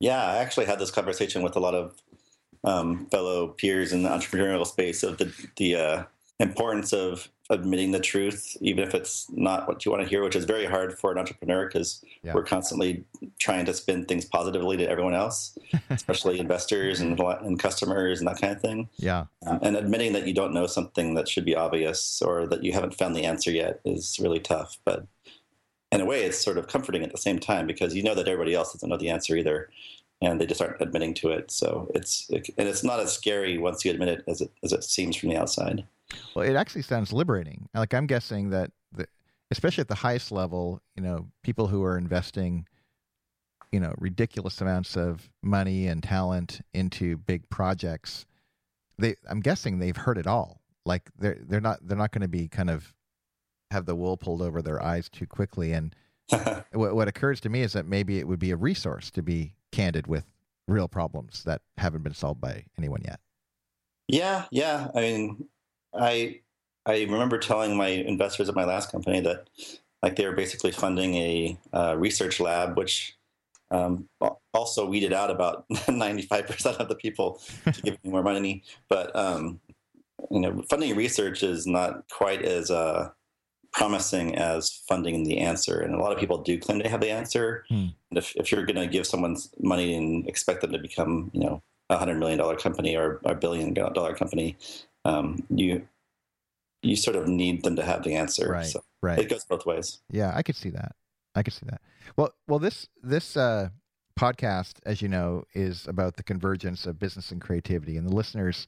Yeah, 0.00 0.22
I 0.22 0.38
actually 0.38 0.66
had 0.66 0.78
this 0.78 0.90
conversation 0.90 1.42
with 1.42 1.56
a 1.56 1.60
lot 1.60 1.74
of 1.74 1.94
um, 2.64 3.06
fellow 3.06 3.48
peers 3.48 3.92
in 3.92 4.02
the 4.02 4.08
entrepreneurial 4.08 4.66
space 4.66 5.02
of 5.02 5.18
the 5.18 5.32
the 5.56 5.76
uh, 5.76 6.02
importance 6.40 6.92
of 6.92 7.28
admitting 7.50 7.92
the 7.92 8.00
truth, 8.00 8.56
even 8.60 8.82
if 8.82 8.94
it's 8.94 9.26
not 9.30 9.68
what 9.68 9.84
you 9.84 9.90
want 9.90 10.02
to 10.02 10.08
hear, 10.08 10.24
which 10.24 10.34
is 10.34 10.44
very 10.44 10.64
hard 10.64 10.98
for 10.98 11.12
an 11.12 11.18
entrepreneur 11.18 11.66
because 11.66 12.02
yeah. 12.22 12.32
we're 12.34 12.42
constantly 12.42 13.04
trying 13.38 13.64
to 13.66 13.74
spin 13.74 14.04
things 14.04 14.24
positively 14.24 14.76
to 14.76 14.88
everyone 14.88 15.14
else, 15.14 15.56
especially 15.90 16.40
investors 16.40 17.00
and, 17.00 17.20
and 17.20 17.58
customers 17.58 18.18
and 18.18 18.26
that 18.26 18.40
kind 18.40 18.54
of 18.54 18.60
thing. 18.60 18.88
Yeah. 18.96 19.26
Um, 19.46 19.60
and 19.62 19.76
admitting 19.76 20.12
that 20.14 20.26
you 20.26 20.34
don't 20.34 20.54
know 20.54 20.66
something 20.66 21.14
that 21.14 21.28
should 21.28 21.44
be 21.44 21.54
obvious 21.54 22.20
or 22.22 22.46
that 22.48 22.64
you 22.64 22.72
haven't 22.72 22.94
found 22.94 23.14
the 23.14 23.24
answer 23.24 23.50
yet 23.50 23.80
is 23.84 24.18
really 24.20 24.40
tough. 24.40 24.78
But 24.84 25.06
in 25.92 26.00
a 26.00 26.06
way, 26.06 26.24
it's 26.24 26.42
sort 26.42 26.58
of 26.58 26.66
comforting 26.66 27.04
at 27.04 27.12
the 27.12 27.18
same 27.18 27.38
time 27.38 27.66
because 27.66 27.94
you 27.94 28.02
know 28.02 28.14
that 28.14 28.26
everybody 28.26 28.54
else 28.54 28.72
doesn't 28.72 28.88
know 28.88 28.96
the 28.96 29.10
answer 29.10 29.36
either. 29.36 29.70
And 30.20 30.40
they 30.40 30.46
just 30.46 30.62
aren't 30.62 30.80
admitting 30.80 31.12
to 31.14 31.30
it. 31.30 31.50
So 31.50 31.90
it's, 31.94 32.26
it, 32.30 32.48
and 32.56 32.66
it's 32.66 32.82
not 32.82 33.00
as 33.00 33.12
scary 33.12 33.58
once 33.58 33.84
you 33.84 33.90
admit 33.90 34.08
it 34.08 34.24
as 34.26 34.40
it, 34.40 34.50
as 34.62 34.72
it 34.72 34.82
seems 34.82 35.16
from 35.16 35.28
the 35.28 35.36
outside. 35.36 35.84
Well, 36.34 36.44
it 36.44 36.54
actually 36.54 36.82
sounds 36.82 37.12
liberating. 37.12 37.68
Like 37.74 37.94
I'm 37.94 38.06
guessing 38.06 38.50
that, 38.50 38.70
the, 38.92 39.06
especially 39.50 39.82
at 39.82 39.88
the 39.88 39.94
highest 39.94 40.32
level, 40.32 40.80
you 40.96 41.02
know, 41.02 41.28
people 41.42 41.68
who 41.68 41.82
are 41.84 41.96
investing, 41.96 42.66
you 43.72 43.80
know, 43.80 43.94
ridiculous 43.98 44.60
amounts 44.60 44.96
of 44.96 45.30
money 45.42 45.86
and 45.86 46.02
talent 46.02 46.60
into 46.72 47.16
big 47.16 47.48
projects, 47.48 48.26
they, 48.98 49.16
I'm 49.28 49.40
guessing 49.40 49.78
they've 49.78 49.96
heard 49.96 50.18
it 50.18 50.26
all. 50.26 50.60
Like 50.86 51.10
they're 51.18 51.38
they're 51.40 51.60
not 51.60 51.78
they're 51.82 51.96
not 51.96 52.12
going 52.12 52.22
to 52.22 52.28
be 52.28 52.46
kind 52.46 52.68
of 52.68 52.92
have 53.70 53.86
the 53.86 53.94
wool 53.94 54.16
pulled 54.16 54.42
over 54.42 54.60
their 54.62 54.82
eyes 54.82 55.08
too 55.08 55.26
quickly. 55.26 55.72
And 55.72 55.94
what, 56.72 56.94
what 56.94 57.08
occurs 57.08 57.40
to 57.40 57.48
me 57.48 57.62
is 57.62 57.72
that 57.72 57.86
maybe 57.86 58.18
it 58.18 58.28
would 58.28 58.38
be 58.38 58.50
a 58.50 58.56
resource 58.56 59.10
to 59.12 59.22
be 59.22 59.54
candid 59.72 60.06
with 60.06 60.24
real 60.68 60.88
problems 60.88 61.42
that 61.44 61.62
haven't 61.78 62.02
been 62.02 62.14
solved 62.14 62.40
by 62.40 62.64
anyone 62.78 63.02
yet. 63.04 63.20
Yeah, 64.08 64.44
yeah. 64.50 64.88
I 64.94 65.00
mean, 65.00 65.48
I 65.98 66.40
I 66.86 67.02
remember 67.02 67.38
telling 67.38 67.76
my 67.76 67.88
investors 67.88 68.48
at 68.48 68.54
my 68.54 68.64
last 68.64 68.92
company 68.92 69.20
that 69.20 69.48
like 70.02 70.16
they 70.16 70.26
were 70.26 70.34
basically 70.34 70.70
funding 70.70 71.14
a 71.14 71.58
uh, 71.72 71.96
research 71.96 72.40
lab, 72.40 72.76
which 72.76 73.16
um, 73.70 74.08
also 74.52 74.86
weeded 74.86 75.12
out 75.12 75.30
about 75.30 75.66
95% 75.70 76.76
of 76.76 76.88
the 76.88 76.94
people 76.94 77.40
to 77.72 77.82
give 77.82 77.94
me 78.04 78.10
more 78.10 78.22
money. 78.22 78.62
But 78.88 79.14
um, 79.16 79.60
you 80.30 80.40
know, 80.40 80.62
funding 80.68 80.94
research 80.96 81.42
is 81.42 81.66
not 81.66 82.08
quite 82.10 82.42
as 82.42 82.70
uh, 82.70 83.10
promising 83.72 84.36
as 84.36 84.82
funding 84.88 85.24
the 85.24 85.38
answer. 85.38 85.80
And 85.80 85.94
a 85.94 85.98
lot 85.98 86.12
of 86.12 86.18
people 86.18 86.38
do 86.38 86.58
claim 86.58 86.78
they 86.78 86.88
have 86.88 87.00
the 87.00 87.10
answer. 87.10 87.64
Hmm. 87.68 87.88
And 88.10 88.18
if, 88.18 88.34
if 88.36 88.52
you're 88.52 88.64
going 88.64 88.76
to 88.76 88.86
give 88.86 89.06
someone 89.06 89.36
money 89.60 89.94
and 89.94 90.26
expect 90.28 90.60
them 90.60 90.72
to 90.72 90.78
become, 90.78 91.30
you 91.34 91.40
know, 91.40 91.62
a 91.90 91.98
hundred 91.98 92.18
million 92.18 92.38
dollar 92.38 92.56
company 92.56 92.96
or 92.96 93.20
a 93.24 93.34
billion 93.34 93.74
dollar 93.74 94.14
company, 94.14 94.56
um, 95.04 95.44
you 95.50 95.86
you 96.82 96.96
sort 96.96 97.16
of 97.16 97.26
need 97.26 97.64
them 97.64 97.76
to 97.76 97.82
have 97.82 98.04
the 98.04 98.14
answer. 98.14 98.50
Right. 98.50 98.66
So 98.66 98.84
right. 99.02 99.18
It 99.18 99.28
goes 99.28 99.44
both 99.44 99.66
ways. 99.66 100.00
Yeah, 100.10 100.32
I 100.34 100.42
could 100.42 100.56
see 100.56 100.70
that. 100.70 100.94
I 101.34 101.42
could 101.42 101.54
see 101.54 101.66
that. 101.66 101.80
Well, 102.16 102.32
well, 102.46 102.58
this 102.58 102.88
this 103.02 103.36
uh, 103.36 103.70
podcast, 104.18 104.74
as 104.84 105.02
you 105.02 105.08
know, 105.08 105.44
is 105.54 105.86
about 105.88 106.16
the 106.16 106.22
convergence 106.22 106.86
of 106.86 106.98
business 106.98 107.30
and 107.30 107.40
creativity, 107.40 107.96
and 107.96 108.06
the 108.08 108.14
listeners, 108.14 108.66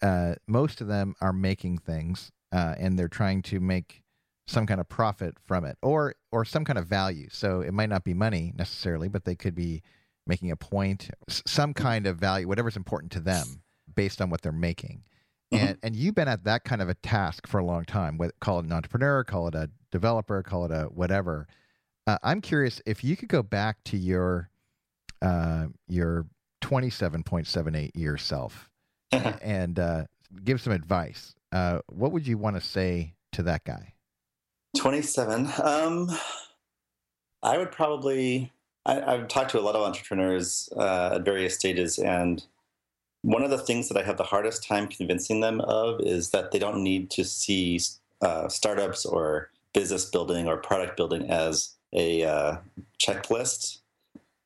uh, 0.00 0.36
most 0.46 0.80
of 0.80 0.86
them 0.86 1.14
are 1.20 1.32
making 1.32 1.78
things, 1.78 2.32
uh, 2.52 2.74
and 2.78 2.98
they're 2.98 3.08
trying 3.08 3.42
to 3.42 3.60
make 3.60 4.02
some 4.46 4.66
kind 4.66 4.80
of 4.80 4.88
profit 4.88 5.36
from 5.44 5.64
it 5.64 5.78
or 5.82 6.14
or 6.30 6.44
some 6.44 6.64
kind 6.64 6.78
of 6.78 6.86
value. 6.86 7.28
So 7.30 7.60
it 7.60 7.72
might 7.72 7.88
not 7.88 8.04
be 8.04 8.14
money 8.14 8.52
necessarily, 8.56 9.08
but 9.08 9.24
they 9.24 9.36
could 9.36 9.54
be 9.54 9.82
making 10.26 10.50
a 10.50 10.56
point, 10.56 11.10
some 11.28 11.74
kind 11.74 12.06
of 12.06 12.16
value, 12.16 12.46
whatever's 12.46 12.76
important 12.76 13.10
to 13.12 13.20
them 13.20 13.62
based 13.92 14.20
on 14.20 14.30
what 14.30 14.42
they're 14.42 14.52
making. 14.52 15.02
Mm-hmm. 15.52 15.66
And 15.66 15.78
and 15.82 15.96
you've 15.96 16.14
been 16.14 16.28
at 16.28 16.44
that 16.44 16.64
kind 16.64 16.80
of 16.80 16.88
a 16.88 16.94
task 16.94 17.46
for 17.46 17.58
a 17.58 17.64
long 17.64 17.84
time. 17.84 18.18
Call 18.40 18.58
it 18.60 18.64
an 18.64 18.72
entrepreneur, 18.72 19.22
call 19.24 19.48
it 19.48 19.54
a 19.54 19.70
developer, 19.90 20.42
call 20.42 20.64
it 20.64 20.70
a 20.70 20.84
whatever. 20.84 21.46
Uh, 22.06 22.18
I'm 22.22 22.40
curious 22.40 22.80
if 22.86 23.04
you 23.04 23.16
could 23.16 23.28
go 23.28 23.42
back 23.42 23.84
to 23.84 23.96
your 23.96 24.50
uh, 25.20 25.66
your 25.88 26.26
27.78 26.62 27.90
year 27.94 28.16
self 28.16 28.70
and 29.12 29.78
uh, 29.78 30.04
give 30.44 30.60
some 30.60 30.72
advice. 30.72 31.34
Uh, 31.52 31.80
what 31.88 32.12
would 32.12 32.26
you 32.26 32.38
want 32.38 32.56
to 32.56 32.62
say 32.62 33.14
to 33.32 33.42
that 33.42 33.64
guy? 33.64 33.92
27. 34.76 35.48
Um, 35.62 36.10
I 37.42 37.58
would 37.58 37.72
probably. 37.72 38.50
I, 38.84 38.94
have 38.94 39.28
talked 39.28 39.52
to 39.52 39.60
a 39.60 39.62
lot 39.62 39.76
of 39.76 39.82
entrepreneurs 39.82 40.68
uh, 40.76 41.10
at 41.14 41.24
various 41.24 41.54
stages, 41.54 42.00
and 42.00 42.44
one 43.22 43.44
of 43.44 43.50
the 43.50 43.58
things 43.58 43.88
that 43.88 43.96
I 43.96 44.04
have 44.04 44.16
the 44.16 44.24
hardest 44.24 44.66
time 44.66 44.88
convincing 44.88 45.40
them 45.40 45.60
of 45.60 46.00
is 46.00 46.30
that 46.30 46.50
they 46.50 46.58
don't 46.58 46.82
need 46.82 47.10
to 47.10 47.24
see 47.24 47.80
uh, 48.20 48.48
startups 48.48 49.06
or 49.06 49.50
business 49.72 50.04
building 50.04 50.46
or 50.48 50.56
product 50.56 50.96
building 50.96 51.30
as 51.30 51.74
a 51.92 52.24
uh, 52.24 52.56
checklist. 53.00 53.78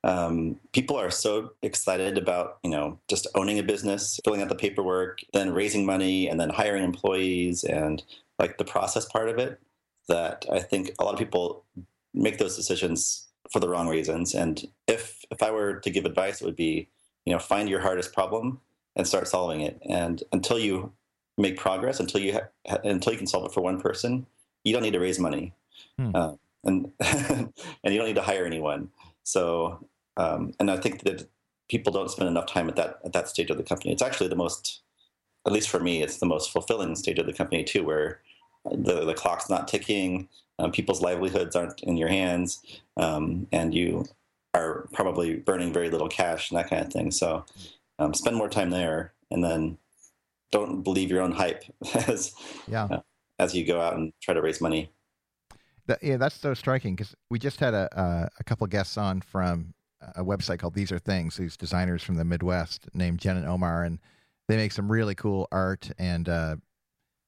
Um, 0.03 0.59
people 0.73 0.95
are 0.95 1.09
so 1.09 1.51
excited 1.63 2.17
about 2.17 2.59
you 2.63 2.69
know 2.69 2.99
just 3.07 3.27
owning 3.33 3.57
a 3.57 3.63
business, 3.63 4.19
filling 4.23 4.41
out 4.41 4.49
the 4.49 4.55
paperwork, 4.55 5.21
then 5.33 5.53
raising 5.53 5.85
money, 5.85 6.29
and 6.29 6.39
then 6.39 6.49
hiring 6.49 6.83
employees, 6.83 7.63
and 7.63 8.03
like 8.37 8.57
the 8.57 8.63
process 8.63 9.05
part 9.05 9.27
of 9.27 9.39
it. 9.39 9.59
That 10.07 10.45
I 10.51 10.59
think 10.59 10.91
a 10.99 11.03
lot 11.03 11.13
of 11.13 11.19
people 11.19 11.65
make 12.13 12.37
those 12.37 12.55
decisions 12.55 13.27
for 13.51 13.59
the 13.59 13.67
wrong 13.67 13.87
reasons. 13.87 14.35
And 14.35 14.67
if 14.87 15.25
if 15.31 15.41
I 15.41 15.49
were 15.49 15.79
to 15.79 15.89
give 15.89 16.05
advice, 16.05 16.41
it 16.41 16.45
would 16.45 16.55
be 16.55 16.87
you 17.25 17.33
know 17.33 17.39
find 17.39 17.67
your 17.67 17.81
hardest 17.81 18.13
problem 18.13 18.61
and 18.97 19.07
start 19.07 19.27
solving 19.27 19.61
it. 19.61 19.79
And 19.87 20.21
until 20.33 20.59
you 20.59 20.91
make 21.37 21.55
progress, 21.55 22.01
until 22.01 22.19
you 22.19 22.33
ha- 22.33 22.79
until 22.83 23.13
you 23.13 23.17
can 23.17 23.27
solve 23.27 23.45
it 23.45 23.53
for 23.53 23.61
one 23.61 23.79
person, 23.79 24.25
you 24.65 24.73
don't 24.73 24.83
need 24.83 24.93
to 24.93 24.99
raise 24.99 25.19
money, 25.19 25.53
hmm. 25.97 26.11
uh, 26.13 26.33
and 26.65 26.91
and 26.99 27.53
you 27.85 27.97
don't 27.97 28.07
need 28.07 28.15
to 28.15 28.21
hire 28.21 28.45
anyone. 28.45 28.89
So, 29.23 29.87
um, 30.17 30.51
and 30.59 30.69
I 30.69 30.77
think 30.77 31.03
that 31.03 31.29
people 31.69 31.93
don't 31.93 32.11
spend 32.11 32.27
enough 32.27 32.47
time 32.47 32.67
at 32.67 32.75
that 32.75 32.99
at 33.05 33.13
that 33.13 33.29
stage 33.29 33.49
of 33.49 33.57
the 33.57 33.63
company. 33.63 33.93
It's 33.93 34.01
actually 34.01 34.29
the 34.29 34.35
most, 34.35 34.81
at 35.45 35.53
least 35.53 35.69
for 35.69 35.79
me, 35.79 36.01
it's 36.01 36.17
the 36.17 36.25
most 36.25 36.51
fulfilling 36.51 36.95
stage 36.95 37.19
of 37.19 37.27
the 37.27 37.33
company 37.33 37.63
too, 37.63 37.83
where 37.83 38.21
the 38.65 39.05
the 39.05 39.13
clock's 39.13 39.49
not 39.49 39.67
ticking, 39.67 40.27
um, 40.59 40.71
people's 40.71 41.01
livelihoods 41.01 41.55
aren't 41.55 41.81
in 41.83 41.97
your 41.97 42.09
hands, 42.09 42.63
um, 42.97 43.47
and 43.51 43.75
you 43.75 44.05
are 44.53 44.87
probably 44.91 45.35
burning 45.35 45.71
very 45.71 45.89
little 45.89 46.09
cash 46.09 46.49
and 46.49 46.57
that 46.57 46.69
kind 46.69 46.83
of 46.83 46.91
thing. 46.91 47.11
So, 47.11 47.45
um, 47.99 48.13
spend 48.13 48.35
more 48.35 48.49
time 48.49 48.69
there, 48.69 49.13
and 49.31 49.43
then 49.43 49.77
don't 50.51 50.83
believe 50.83 51.09
your 51.09 51.21
own 51.21 51.31
hype 51.31 51.63
as 52.07 52.33
yeah. 52.67 52.85
Uh, 52.85 53.01
as 53.39 53.53
you 53.53 53.65
go 53.65 53.79
out 53.79 53.95
and 53.95 54.13
try 54.21 54.33
to 54.33 54.41
raise 54.41 54.59
money. 54.59 54.91
That, 55.85 56.03
yeah, 56.03 56.17
that's 56.17 56.35
so 56.35 56.53
striking 56.53 56.95
because 56.95 57.15
we 57.29 57.39
just 57.39 57.59
had 57.59 57.73
a, 57.73 57.87
uh, 57.97 58.27
a 58.39 58.43
couple 58.43 58.65
guests 58.67 58.97
on 58.97 59.21
from 59.21 59.73
a 60.15 60.23
website 60.23 60.59
called 60.59 60.73
These 60.73 60.91
Are 60.91 60.99
Things. 60.99 61.37
These 61.37 61.57
designers 61.57 62.03
from 62.03 62.15
the 62.15 62.25
Midwest 62.25 62.89
named 62.93 63.19
Jen 63.19 63.37
and 63.37 63.47
Omar, 63.47 63.83
and 63.83 63.99
they 64.47 64.57
make 64.57 64.71
some 64.71 64.91
really 64.91 65.15
cool 65.15 65.47
art. 65.51 65.91
And 65.97 66.27
uh, 66.27 66.55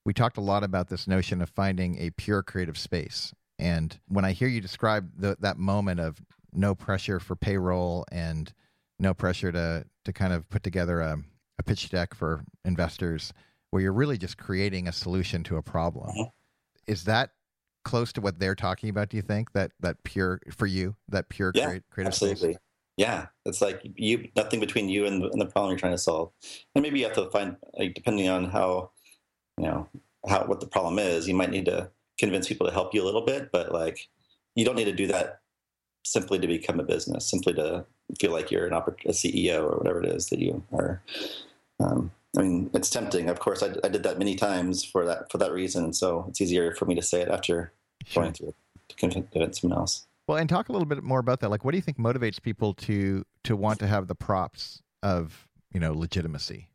we 0.05 0.13
talked 0.13 0.37
a 0.37 0.41
lot 0.41 0.63
about 0.63 0.89
this 0.89 1.07
notion 1.07 1.41
of 1.41 1.49
finding 1.49 1.97
a 1.99 2.09
pure 2.11 2.43
creative 2.43 2.77
space. 2.77 3.33
And 3.57 3.99
when 4.07 4.25
I 4.25 4.31
hear 4.31 4.47
you 4.47 4.61
describe 4.61 5.11
the, 5.17 5.37
that 5.39 5.57
moment 5.57 5.99
of 5.99 6.21
no 6.53 6.73
pressure 6.75 7.19
for 7.19 7.35
payroll 7.35 8.05
and 8.11 8.51
no 8.99 9.13
pressure 9.13 9.51
to 9.51 9.85
to 10.09 10.13
kind 10.13 10.33
of 10.33 10.49
put 10.49 10.63
together 10.63 11.01
a, 11.01 11.17
a 11.57 11.63
pitch 11.63 11.89
deck 11.89 12.13
for 12.13 12.43
investors, 12.65 13.33
where 13.71 13.81
you're 13.81 13.93
really 13.93 14.17
just 14.17 14.37
creating 14.37 14.87
a 14.87 14.91
solution 14.91 15.43
to 15.43 15.57
a 15.57 15.61
problem, 15.61 16.09
mm-hmm. 16.09 16.29
is 16.87 17.03
that 17.05 17.31
close 17.83 18.11
to 18.13 18.21
what 18.21 18.39
they're 18.39 18.55
talking 18.55 18.89
about? 18.89 19.09
Do 19.09 19.17
you 19.17 19.23
think 19.23 19.53
that 19.53 19.71
that 19.79 20.03
pure 20.03 20.39
for 20.51 20.65
you 20.65 20.95
that 21.09 21.29
pure 21.29 21.51
yeah, 21.55 21.77
creative 21.89 22.07
absolutely. 22.07 22.53
Space? 22.53 22.57
Yeah, 22.97 23.27
it's 23.45 23.61
like 23.61 23.81
you 23.95 24.29
nothing 24.35 24.59
between 24.59 24.89
you 24.89 25.05
and 25.05 25.21
the, 25.21 25.29
and 25.29 25.39
the, 25.39 25.45
problem 25.45 25.71
you're 25.71 25.79
trying 25.79 25.93
to 25.93 25.97
solve, 25.97 26.31
and 26.75 26.81
maybe 26.81 26.99
you 26.99 27.05
have 27.05 27.15
to 27.15 27.29
find 27.29 27.55
like 27.77 27.93
depending 27.93 28.27
on 28.27 28.45
how 28.45 28.91
you 29.57 29.65
know 29.65 29.87
how 30.27 30.43
what 30.45 30.59
the 30.59 30.67
problem 30.67 30.99
is, 30.99 31.27
you 31.27 31.33
might 31.33 31.49
need 31.49 31.65
to 31.65 31.89
convince 32.17 32.47
people 32.47 32.67
to 32.67 32.73
help 32.73 32.93
you 32.93 33.01
a 33.01 33.05
little 33.05 33.21
bit, 33.21 33.51
but 33.51 33.71
like 33.71 34.09
you 34.55 34.65
don't 34.65 34.75
need 34.75 34.85
to 34.85 34.93
do 34.93 35.07
that 35.07 35.39
simply 36.03 36.39
to 36.39 36.47
become 36.47 36.79
a 36.79 36.83
business, 36.83 37.29
simply 37.29 37.53
to 37.53 37.85
feel 38.19 38.31
like 38.31 38.51
you're 38.51 38.65
an 38.65 38.73
oppor- 38.73 39.05
a 39.05 39.09
CEO 39.09 39.63
or 39.63 39.77
whatever 39.77 40.01
it 40.03 40.09
is 40.09 40.27
that 40.27 40.39
you 40.39 40.63
are. 40.73 41.01
Um, 41.79 42.11
I 42.37 42.41
mean, 42.41 42.69
it's 42.73 42.89
tempting. 42.89 43.29
Of 43.29 43.39
course, 43.39 43.63
I, 43.63 43.73
I, 43.83 43.89
did 43.89 44.03
that 44.03 44.19
many 44.19 44.35
times 44.35 44.83
for 44.83 45.05
that 45.05 45.31
for 45.31 45.37
that 45.39 45.51
reason. 45.51 45.93
So 45.93 46.25
it's 46.27 46.41
easier 46.41 46.75
for 46.75 46.85
me 46.85 46.95
to 46.95 47.01
say 47.01 47.21
it 47.21 47.29
after 47.29 47.71
sure. 48.05 48.23
going 48.23 48.33
through 48.33 48.49
it 48.49 48.55
to 48.89 48.95
convince 48.95 49.61
someone 49.61 49.79
else. 49.79 50.05
Well, 50.27 50.37
and 50.37 50.47
talk 50.47 50.69
a 50.69 50.71
little 50.71 50.85
bit 50.85 51.03
more 51.03 51.19
about 51.19 51.39
that. 51.39 51.49
Like, 51.49 51.65
what 51.65 51.71
do 51.71 51.77
you 51.77 51.81
think 51.81 51.97
motivates 51.97 52.41
people 52.41 52.73
to 52.75 53.25
to 53.45 53.55
want 53.55 53.79
to 53.79 53.87
have 53.87 54.07
the 54.07 54.15
props 54.15 54.81
of 55.01 55.47
you 55.71 55.79
know 55.79 55.93
legitimacy? 55.93 56.69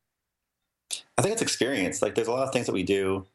I 1.16 1.22
think 1.22 1.32
it's 1.32 1.42
experience. 1.42 2.02
Like, 2.02 2.14
there's 2.14 2.28
a 2.28 2.32
lot 2.32 2.46
of 2.46 2.52
things 2.52 2.66
that 2.66 2.72
we 2.72 2.82
do. 2.82 3.26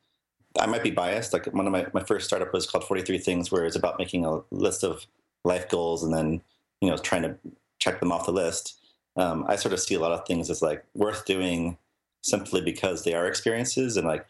I 0.60 0.66
might 0.66 0.84
be 0.84 0.92
biased. 0.92 1.32
Like, 1.32 1.46
one 1.54 1.66
of 1.66 1.72
my 1.72 1.88
my 1.94 2.04
first 2.04 2.28
startup 2.28 2.54
was 2.54 2.66
called 2.70 2.84
43 2.84 3.18
Things, 3.20 3.52
where 3.52 3.66
it's 3.66 3.78
about 3.78 3.98
making 3.98 4.26
a 4.26 4.42
list 4.52 4.84
of 4.84 5.06
life 5.44 5.70
goals 5.70 6.04
and 6.04 6.14
then 6.14 6.42
you 6.82 6.90
know 6.90 6.98
trying 6.98 7.24
to 7.24 7.36
check 7.80 8.00
them 8.00 8.12
off 8.12 8.26
the 8.26 8.32
list. 8.32 8.78
Um, 9.16 9.46
I 9.48 9.56
sort 9.56 9.74
of 9.74 9.80
see 9.80 9.96
a 9.96 10.00
lot 10.00 10.12
of 10.12 10.26
things 10.26 10.50
as 10.50 10.62
like 10.62 10.86
worth 10.96 11.26
doing 11.26 11.78
simply 12.22 12.62
because 12.62 13.04
they 13.04 13.14
are 13.14 13.28
experiences 13.28 13.98
and 13.98 14.08
like 14.08 14.26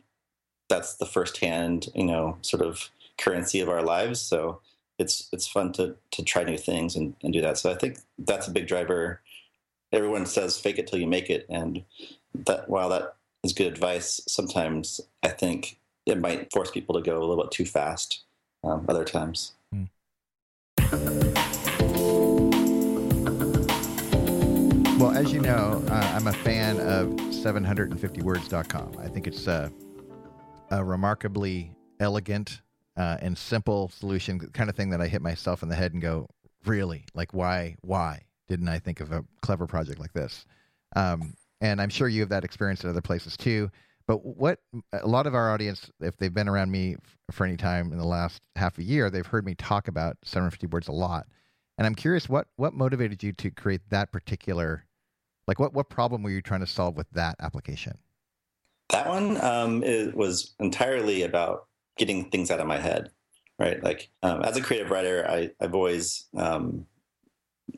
that's 0.70 0.96
the 0.96 1.06
firsthand 1.06 1.90
you 1.96 2.06
know 2.06 2.38
sort 2.42 2.62
of 2.62 2.90
currency 3.18 3.60
of 3.60 3.70
our 3.70 3.84
lives. 3.84 4.20
So 4.22 4.62
it's 4.98 5.30
it's 5.32 5.48
fun 5.48 5.72
to 5.74 5.96
to 6.12 6.24
try 6.24 6.44
new 6.44 6.58
things 6.58 6.96
and, 6.96 7.16
and 7.24 7.34
do 7.34 7.42
that. 7.42 7.58
So 7.58 7.72
I 7.72 7.76
think 7.76 8.00
that's 8.18 8.48
a 8.48 8.52
big 8.52 8.68
driver. 8.68 9.22
Everyone 9.92 10.26
says 10.26 10.60
fake 10.60 10.78
it 10.78 10.88
till 10.88 11.00
you 11.00 11.08
make 11.08 11.30
it, 11.30 11.46
and 11.50 11.84
that 12.46 12.70
while 12.70 12.90
that 12.90 13.16
is 13.44 13.54
good 13.54 13.68
advice, 13.68 14.22
sometimes 14.28 15.02
I 15.24 15.30
think 15.30 15.80
it 16.06 16.20
might 16.20 16.52
force 16.52 16.72
people 16.72 16.96
to 16.96 17.02
go 17.02 17.18
a 17.18 17.24
little 17.24 17.44
bit 17.44 17.52
too 17.52 17.66
fast. 17.66 18.24
Um, 18.62 18.86
other 18.90 19.06
times. 19.06 19.54
Well, 25.00 25.12
as 25.12 25.32
you 25.32 25.40
know, 25.40 25.84
uh, 25.88 26.14
I'm 26.16 26.26
a 26.26 26.34
fan 26.34 26.80
of 26.80 27.10
750words.com. 27.10 28.98
I 29.00 29.08
think 29.08 29.28
it's 29.28 29.46
a, 29.46 29.72
a 30.72 30.84
remarkably 30.84 31.72
elegant 32.00 32.62
uh, 32.98 33.18
and 33.22 33.38
simple 33.38 33.90
solution, 33.90 34.40
kind 34.54 34.70
of 34.70 34.76
thing 34.76 34.90
that 34.90 35.00
I 35.00 35.08
hit 35.08 35.22
myself 35.22 35.62
in 35.62 35.70
the 35.70 35.76
head 35.76 35.94
and 35.94 36.02
go, 36.02 36.28
really? 36.66 37.06
Like, 37.14 37.36
why? 37.36 37.76
Why 37.82 38.24
didn't 38.48 38.70
I 38.70 38.80
think 38.80 39.00
of 39.00 39.12
a 39.12 39.24
clever 39.42 39.68
project 39.68 40.00
like 40.00 40.14
this? 40.14 40.46
Um, 40.96 41.36
and 41.62 41.80
I'm 41.80 41.90
sure 41.90 42.08
you 42.08 42.22
have 42.22 42.30
that 42.30 42.44
experience 42.44 42.84
at 42.84 42.90
other 42.90 43.02
places 43.02 43.38
too. 43.38 43.70
But 44.10 44.26
what 44.26 44.58
a 44.92 45.08
lot 45.08 45.28
of 45.28 45.36
our 45.36 45.54
audience, 45.54 45.92
if 46.02 46.18
they've 46.18 46.34
been 46.34 46.50
around 46.50 46.72
me 46.72 46.96
for 47.30 47.46
any 47.46 47.58
time 47.58 47.92
in 47.92 48.00
the 48.00 48.08
last 48.08 48.42
half 48.56 48.80
a 48.80 48.84
year, 48.84 49.12
they've 49.12 49.24
heard 49.24 49.46
me 49.46 49.54
talk 49.54 49.88
about 49.88 50.18
750 50.24 50.66
words 50.66 50.88
a 50.88 50.92
lot. 50.92 51.28
And 51.78 51.86
I'm 51.86 51.94
curious, 51.94 52.28
what 52.28 52.48
what 52.56 52.74
motivated 52.74 53.22
you 53.22 53.34
to 53.34 53.52
create 53.52 53.82
that 53.92 54.12
particular 54.12 54.88
like, 55.50 55.58
what 55.60 55.74
what 55.74 55.90
problem 55.90 56.22
were 56.22 56.30
you 56.30 56.44
trying 56.44 56.60
to 56.60 56.68
solve 56.68 56.96
with 56.96 57.10
that 57.12 57.36
application? 57.40 57.98
That 58.90 59.08
one 59.08 59.44
um, 59.44 59.84
it 59.84 60.16
was 60.16 60.54
entirely 60.60 61.24
about 61.24 61.66
getting 61.98 62.30
things 62.30 62.52
out 62.52 62.60
of 62.60 62.68
my 62.68 62.78
head, 62.78 63.10
right? 63.58 63.84
Like, 63.84 64.10
um, 64.22 64.44
as 64.44 64.58
a 64.58 64.62
creative 64.62 64.92
writer, 64.92 65.28
I, 65.28 65.50
I've 65.60 65.74
always 65.74 66.28
um, 66.38 66.86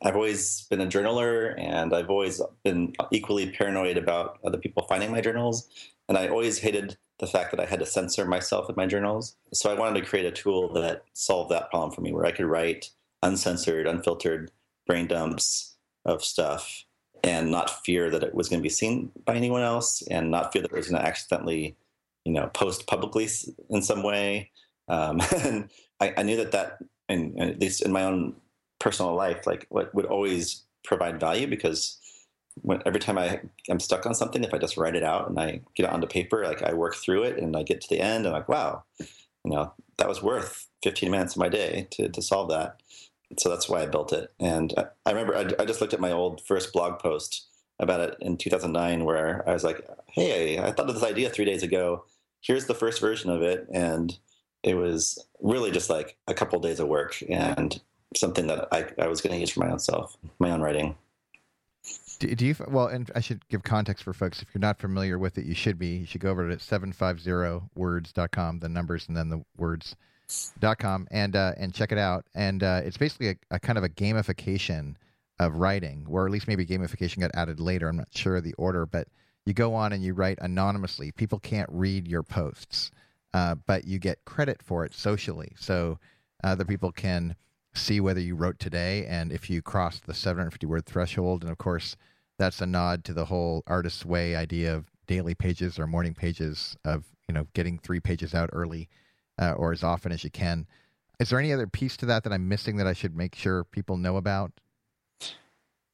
I've 0.02 0.18
always 0.18 0.68
been 0.70 0.82
a 0.82 0.86
journaler, 0.86 1.58
and 1.58 1.94
I've 1.94 2.10
always 2.10 2.42
been 2.66 2.94
equally 3.12 3.50
paranoid 3.52 3.98
about 3.98 4.40
other 4.46 4.58
people 4.58 4.86
finding 4.90 5.10
my 5.10 5.22
journals, 5.22 5.70
and 6.12 6.18
I 6.18 6.28
always 6.28 6.60
hated 6.60 6.98
the 7.20 7.26
fact 7.26 7.52
that 7.52 7.62
I 7.62 7.66
had 7.66 7.80
to 7.80 7.86
censor 7.86 8.26
myself 8.26 8.68
in 8.68 8.76
my 8.76 8.86
journals. 8.86 9.38
So 9.54 9.72
I 9.72 9.80
wanted 9.80 10.02
to 10.02 10.06
create 10.06 10.26
a 10.26 10.32
tool 10.32 10.74
that 10.74 11.06
solved 11.14 11.52
that 11.52 11.70
problem 11.70 11.92
for 11.92 12.02
me, 12.02 12.12
where 12.12 12.26
I 12.26 12.34
could 12.34 12.48
write 12.48 12.90
uncensored, 13.24 13.88
unfiltered 13.88 14.52
brain 14.86 15.08
dumps 15.08 15.78
of 16.04 16.22
stuff 16.22 16.84
and 17.24 17.50
not 17.50 17.86
fear 17.86 18.10
that 18.10 18.24
it 18.24 18.36
was 18.36 18.50
going 18.50 18.60
to 18.60 18.64
be 18.64 18.68
seen 18.68 19.10
by 19.24 19.36
anyone 19.36 19.62
else 19.62 20.02
and 20.12 20.30
not 20.30 20.52
fear 20.52 20.62
that 20.64 20.74
it 20.74 20.76
was 20.76 20.90
going 20.90 21.02
to 21.02 21.08
accidentally 21.08 21.78
you 22.26 22.34
know 22.34 22.48
post 22.48 22.88
publicly 22.88 23.30
in 23.70 23.82
some 23.82 24.04
way 24.04 24.52
um, 24.90 25.22
and 25.46 25.70
I, 26.02 26.14
I, 26.18 26.24
knew 26.24 26.36
that 26.36 26.52
that 26.52 26.80
and, 27.08 27.40
at 27.40 27.62
least 27.62 27.84
in 27.84 27.94
my 27.94 28.04
own 28.04 28.36
personal 28.80 29.16
life 29.16 29.48
like 29.48 29.66
what 29.70 29.96
would 29.96 30.08
always 30.08 30.64
provide 30.84 31.22
value 31.22 31.48
because 31.48 32.01
when, 32.56 32.82
every 32.86 33.00
time 33.00 33.18
I 33.18 33.42
am 33.70 33.80
stuck 33.80 34.06
on 34.06 34.14
something, 34.14 34.44
if 34.44 34.54
I 34.54 34.58
just 34.58 34.78
write 34.78 34.96
it 34.96 35.04
out 35.04 35.30
and 35.30 35.40
I 35.40 35.62
get 35.76 35.86
it 35.86 35.92
onto 35.92 36.08
paper, 36.08 36.44
like 36.46 36.62
I 36.64 36.74
work 36.74 36.96
through 36.96 37.24
it 37.24 37.38
and 37.38 37.56
I 37.56 37.64
get 37.64 37.82
to 37.82 37.90
the 37.90 38.00
end 38.00 38.26
and 38.26 38.28
I'm 38.28 38.34
like, 38.34 38.50
wow, 38.50 38.84
you 39.00 39.52
know, 39.52 39.74
that 39.98 40.10
was 40.10 40.22
worth 40.22 40.68
15 40.84 41.10
minutes 41.12 41.36
of 41.36 41.40
my 41.40 41.50
day 41.50 41.88
to, 41.92 42.10
to 42.10 42.22
solve 42.22 42.50
that. 42.50 42.82
So 43.38 43.50
that's 43.50 43.70
why 43.70 43.82
I 43.82 43.86
built 43.86 44.12
it. 44.14 44.32
And 44.40 44.74
I, 44.78 44.86
I 45.06 45.12
remember 45.12 45.36
I, 45.36 45.62
I 45.62 45.66
just 45.66 45.82
looked 45.82 45.94
at 45.94 46.00
my 46.00 46.12
old 46.12 46.42
first 46.42 46.74
blog 46.74 47.00
post 47.00 47.48
about 47.80 48.02
it 48.02 48.18
in 48.22 48.38
2009 48.38 49.06
where 49.06 49.48
I 49.48 49.54
was 49.54 49.64
like, 49.64 49.88
hey, 50.08 50.60
I 50.60 50.72
thought 50.72 50.90
of 50.90 50.96
this 50.96 51.04
idea 51.04 51.30
three 51.30 51.46
days 51.46 51.64
ago. 51.64 52.06
Here's 52.42 52.66
the 52.66 52.76
first 52.76 53.00
version 53.00 53.30
of 53.30 53.42
it. 53.42 53.68
And 53.74 54.18
it 54.64 54.76
was 54.76 55.26
really 55.40 55.72
just 55.72 55.90
like 55.90 56.18
a 56.28 56.34
couple 56.34 56.58
of 56.58 56.64
days 56.64 56.80
of 56.80 56.88
work 56.88 57.24
and 57.30 57.80
something 58.16 58.48
that 58.48 58.68
I, 58.72 58.86
I 59.00 59.08
was 59.08 59.22
going 59.22 59.34
to 59.34 59.40
use 59.40 59.52
for 59.52 59.62
my 59.62 59.72
own 59.72 59.80
self, 59.80 60.18
my 60.40 60.52
own 60.52 60.62
writing. 60.62 60.96
Do, 62.22 62.36
do, 62.36 62.46
you 62.46 62.56
well? 62.68 62.86
And 62.86 63.10
I 63.16 63.20
should 63.20 63.48
give 63.50 63.64
context 63.64 64.04
for 64.04 64.14
folks. 64.14 64.44
If 64.44 64.50
you're 64.54 64.60
not 64.60 64.78
familiar 64.78 65.18
with 65.18 65.40
it, 65.40 65.46
you 65.46 65.56
should 65.56 65.80
be. 65.80 65.98
You 65.98 66.06
should 66.06 66.22
go 66.22 66.30
over 66.30 66.48
to 66.48 66.58
750words.com, 66.58 68.60
the 68.60 68.70
numbers 68.70 69.08
and 69.08 69.18
then 69.18 69.30
the 69.30 69.44
words.com, 69.58 71.08
and 71.10 71.36
uh, 71.36 71.54
and 71.58 71.74
check 71.74 71.92
it 71.92 71.98
out. 71.98 72.28
And 72.36 72.62
uh, 72.62 72.82
it's 72.84 72.98
basically 72.98 73.30
a, 73.30 73.36
a, 73.50 73.60
kind 73.60 73.80
of 73.80 73.84
a 73.84 73.90
gamification 73.90 74.98
of 75.40 75.56
writing, 75.56 76.06
or 76.08 76.28
at 76.28 76.32
least 76.32 76.48
maybe 76.48 76.64
gamification 76.64 77.22
got 77.22 77.32
added 77.34 77.60
later. 77.60 77.90
I'm 77.90 77.98
not 77.98 78.10
sure 78.12 78.36
of 78.36 78.44
the 78.44 78.54
order, 78.54 78.86
but 78.86 79.08
you 79.48 79.56
go 79.56 79.74
on 79.74 79.92
and 79.92 80.04
you 80.04 80.14
write 80.14 80.38
anonymously. 80.42 81.12
People 81.12 81.40
can't 81.40 81.70
read 81.72 82.08
your 82.08 82.22
posts, 82.22 82.92
uh, 83.34 83.56
but 83.66 83.86
you 83.86 83.98
get 83.98 84.26
credit 84.26 84.62
for 84.62 84.86
it 84.86 84.94
socially. 84.94 85.54
So 85.58 85.98
other 86.44 86.66
people 86.66 86.92
can 86.92 87.36
see 87.74 88.00
whether 88.00 88.20
you 88.20 88.36
wrote 88.36 88.60
today 88.60 89.06
and 89.06 89.32
if 89.32 89.50
you 89.50 89.62
crossed 89.62 90.06
the 90.06 90.14
750 90.14 90.66
word 90.66 90.86
threshold. 90.86 91.44
And 91.44 91.52
of 91.52 91.58
course, 91.58 91.96
that's 92.38 92.62
a 92.62 92.66
nod 92.66 93.04
to 93.06 93.14
the 93.14 93.26
whole 93.26 93.64
artist's 93.68 94.06
way 94.06 94.36
idea 94.36 94.76
of 94.76 94.92
daily 95.08 95.36
pages 95.36 95.78
or 95.78 95.88
morning 95.88 96.14
pages 96.14 96.76
of 96.86 97.06
you 97.28 97.34
know 97.34 97.48
getting 97.54 97.78
three 97.78 98.00
pages 98.00 98.34
out 98.34 98.50
early 98.54 98.90
uh, 99.40 99.54
or 99.54 99.72
as 99.72 99.84
often 99.84 100.12
as 100.12 100.24
you 100.24 100.30
can. 100.30 100.68
Is 101.20 101.30
there 101.30 101.40
any 101.40 101.54
other 101.54 101.68
piece 101.68 101.98
to 101.98 102.06
that 102.08 102.24
that 102.24 102.34
I'm 102.34 102.48
missing 102.48 102.78
that 102.78 102.88
I 102.88 102.94
should 102.94 103.16
make 103.16 103.36
sure 103.36 103.64
people 103.64 103.98
know 103.98 104.18
about? 104.18 104.52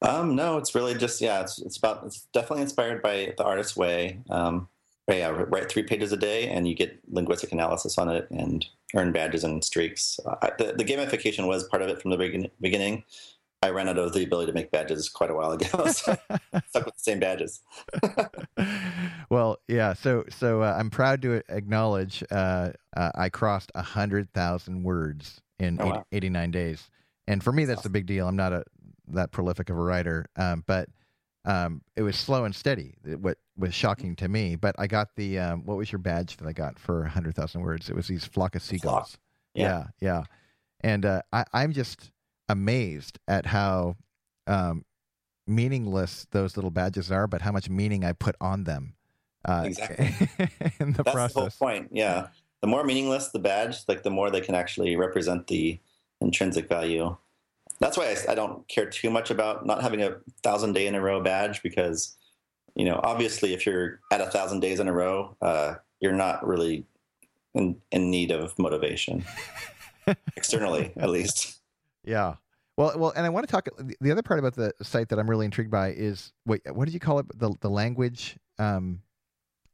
Um, 0.00 0.36
no, 0.36 0.56
it's 0.58 0.74
really 0.74 0.94
just 0.94 1.20
yeah, 1.20 1.40
it's 1.40 1.60
it's 1.60 1.76
about 1.76 2.04
it's 2.06 2.26
definitely 2.32 2.62
inspired 2.62 3.02
by 3.02 3.34
the 3.36 3.44
artist's 3.44 3.76
way. 3.76 4.20
Um, 4.30 4.68
yeah, 5.08 5.28
write 5.28 5.70
three 5.70 5.82
pages 5.82 6.12
a 6.12 6.16
day, 6.16 6.48
and 6.48 6.68
you 6.68 6.74
get 6.74 6.98
linguistic 7.08 7.52
analysis 7.52 7.98
on 7.98 8.08
it, 8.10 8.28
and 8.30 8.64
earn 8.94 9.12
badges 9.12 9.44
and 9.44 9.62
streaks. 9.62 10.18
Uh, 10.24 10.50
the, 10.58 10.74
the, 10.76 10.84
gamification 10.84 11.46
was 11.46 11.64
part 11.64 11.82
of 11.82 11.88
it 11.88 12.00
from 12.00 12.10
the 12.10 12.16
begin- 12.16 12.50
beginning. 12.60 13.04
I 13.62 13.70
ran 13.70 13.88
out 13.88 13.98
of 13.98 14.12
the 14.12 14.22
ability 14.22 14.52
to 14.52 14.54
make 14.54 14.70
badges 14.70 15.08
quite 15.08 15.30
a 15.30 15.34
while 15.34 15.52
ago, 15.52 15.86
so 15.86 16.16
stuck 16.68 16.86
with 16.86 16.94
the 16.94 16.98
same 16.98 17.18
badges. 17.18 17.60
well, 19.30 19.58
yeah. 19.66 19.94
So, 19.94 20.24
so 20.28 20.62
uh, 20.62 20.76
I'm 20.78 20.90
proud 20.90 21.22
to 21.22 21.42
acknowledge 21.48 22.22
uh, 22.30 22.70
uh 22.96 23.10
I 23.16 23.28
crossed 23.28 23.72
hundred 23.74 24.32
thousand 24.32 24.84
words 24.84 25.40
in 25.58 25.78
oh, 25.80 25.86
80, 25.86 25.92
wow. 25.92 26.04
89 26.12 26.50
days, 26.52 26.90
and 27.26 27.42
for 27.42 27.52
me, 27.52 27.64
that's 27.64 27.80
awesome. 27.80 27.90
a 27.90 27.94
big 27.94 28.06
deal. 28.06 28.28
I'm 28.28 28.36
not 28.36 28.52
a 28.52 28.64
that 29.08 29.32
prolific 29.32 29.70
of 29.70 29.76
a 29.76 29.82
writer, 29.82 30.26
um, 30.36 30.62
but 30.66 30.88
um, 31.48 31.80
it 31.96 32.02
was 32.02 32.14
slow 32.14 32.44
and 32.44 32.54
steady. 32.54 32.94
What 33.04 33.38
was 33.56 33.74
shocking 33.74 34.14
to 34.16 34.28
me, 34.28 34.54
but 34.54 34.76
I 34.78 34.86
got 34.86 35.16
the 35.16 35.38
um, 35.38 35.64
what 35.64 35.78
was 35.78 35.90
your 35.90 35.98
badge 35.98 36.36
that 36.36 36.46
I 36.46 36.52
got 36.52 36.78
for 36.78 37.04
hundred 37.04 37.34
thousand 37.34 37.62
words? 37.62 37.88
It 37.88 37.96
was 37.96 38.06
these 38.06 38.26
flock 38.26 38.54
of 38.54 38.62
seagulls. 38.62 38.92
Flock. 38.92 39.08
Yeah. 39.54 39.64
yeah, 39.64 39.84
yeah, 40.00 40.22
and 40.82 41.06
uh, 41.06 41.22
I, 41.32 41.44
I'm 41.54 41.72
just 41.72 42.12
amazed 42.50 43.18
at 43.26 43.46
how 43.46 43.96
um, 44.46 44.84
meaningless 45.46 46.26
those 46.32 46.56
little 46.56 46.70
badges 46.70 47.10
are, 47.10 47.26
but 47.26 47.40
how 47.40 47.50
much 47.50 47.70
meaning 47.70 48.04
I 48.04 48.12
put 48.12 48.36
on 48.42 48.64
them. 48.64 48.94
Uh, 49.42 49.62
exactly. 49.64 50.06
in 50.80 50.92
the 50.92 51.02
That's 51.02 51.14
process. 51.14 51.34
the 51.34 51.40
whole 51.40 51.50
point. 51.50 51.88
Yeah. 51.92 52.28
The 52.60 52.66
more 52.66 52.84
meaningless 52.84 53.28
the 53.28 53.38
badge, 53.38 53.76
like 53.88 54.02
the 54.02 54.10
more 54.10 54.30
they 54.30 54.40
can 54.40 54.54
actually 54.54 54.96
represent 54.96 55.46
the 55.46 55.80
intrinsic 56.20 56.68
value 56.68 57.16
that's 57.80 57.96
why 57.96 58.06
I, 58.06 58.32
I, 58.32 58.34
don't 58.34 58.66
care 58.68 58.86
too 58.86 59.10
much 59.10 59.30
about 59.30 59.64
not 59.64 59.82
having 59.82 60.02
a 60.02 60.16
thousand 60.42 60.72
day 60.72 60.86
in 60.86 60.94
a 60.94 61.00
row 61.00 61.22
badge 61.22 61.62
because 61.62 62.16
you 62.74 62.84
know 62.84 63.00
obviously 63.02 63.54
if 63.54 63.66
you're 63.66 64.00
at 64.12 64.20
a 64.20 64.26
thousand 64.26 64.60
days 64.60 64.80
in 64.80 64.88
a 64.88 64.92
row 64.92 65.36
uh, 65.42 65.74
you're 66.00 66.12
not 66.12 66.46
really 66.46 66.84
in, 67.54 67.76
in 67.90 68.10
need 68.10 68.30
of 68.30 68.58
motivation. 68.58 69.24
Externally 70.36 70.92
at 70.96 71.10
least. 71.10 71.60
Yeah. 72.04 72.34
Well 72.76 72.92
well 72.96 73.12
and 73.16 73.26
i 73.26 73.28
want 73.28 73.46
to 73.46 73.50
talk 73.50 73.68
the 74.00 74.12
other 74.12 74.22
part 74.22 74.38
about 74.38 74.54
the 74.54 74.72
site 74.82 75.08
that 75.08 75.18
i'm 75.18 75.28
really 75.28 75.44
intrigued 75.44 75.70
by 75.70 75.90
is 75.90 76.32
wait 76.46 76.62
what 76.72 76.84
did 76.84 76.94
you 76.94 77.00
call 77.00 77.18
it? 77.18 77.26
The, 77.36 77.52
the 77.60 77.68
language 77.68 78.38
um, 78.60 79.02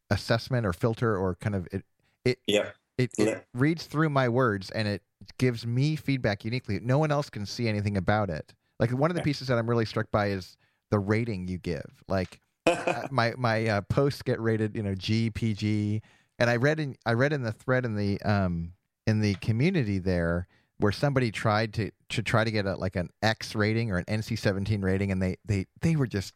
assessment 0.09 0.65
or 0.65 0.73
filter 0.73 1.15
or 1.17 1.35
kind 1.35 1.55
of 1.55 1.69
it 1.71 1.85
it 2.25 2.39
yeah 2.47 2.71
it, 2.97 3.11
it 3.19 3.29
yeah. 3.29 3.39
reads 3.53 3.85
through 3.85 4.09
my 4.09 4.29
words 4.29 4.71
and 4.71 4.89
it 4.89 5.03
gives 5.39 5.67
me 5.67 5.97
feedback 5.97 6.45
uniquely. 6.45 6.81
No 6.81 6.99
one 6.99 7.11
else 7.11 7.31
can 7.31 7.47
see 7.47 7.69
anything 7.69 7.97
about 7.97 8.31
it. 8.31 8.55
Like 8.79 8.91
one 8.91 9.11
of 9.11 9.17
the 9.17 9.23
pieces 9.23 9.49
that 9.49 9.59
I'm 9.59 9.69
really 9.69 9.85
struck 9.85 10.11
by 10.11 10.29
is 10.29 10.57
the 10.91 10.99
rating 10.99 11.49
you 11.49 11.59
give. 11.59 12.03
Like 12.09 12.41
uh, 12.67 13.09
my 13.11 13.35
my 13.37 13.67
uh, 13.67 13.81
posts 13.83 14.23
get 14.23 14.41
rated, 14.41 14.77
you 14.77 14.83
know, 14.83 14.95
G, 14.95 15.31
PG, 15.31 16.03
and 16.39 16.51
I 16.51 16.57
read 16.57 16.81
in 16.81 16.97
I 17.07 17.13
read 17.13 17.33
in 17.33 17.43
the 17.43 17.53
thread 17.53 17.85
in 17.85 17.97
the 17.97 18.21
um 18.23 18.73
in 19.07 19.21
the 19.21 19.35
community 19.37 19.99
there 19.99 20.49
where 20.79 20.93
somebody 20.93 21.31
tried 21.31 21.73
to 21.75 21.91
to 22.09 22.23
try 22.23 22.45
to 22.45 22.51
get 22.51 22.67
a 22.67 22.75
like 22.77 22.97
an 22.97 23.11
X 23.23 23.55
rating 23.55 23.91
or 23.91 23.99
an 23.99 24.05
NC-17 24.05 24.83
rating, 24.83 25.13
and 25.13 25.23
they 25.23 25.37
they 25.45 25.67
they 25.81 25.97
were 25.97 26.07
just 26.07 26.35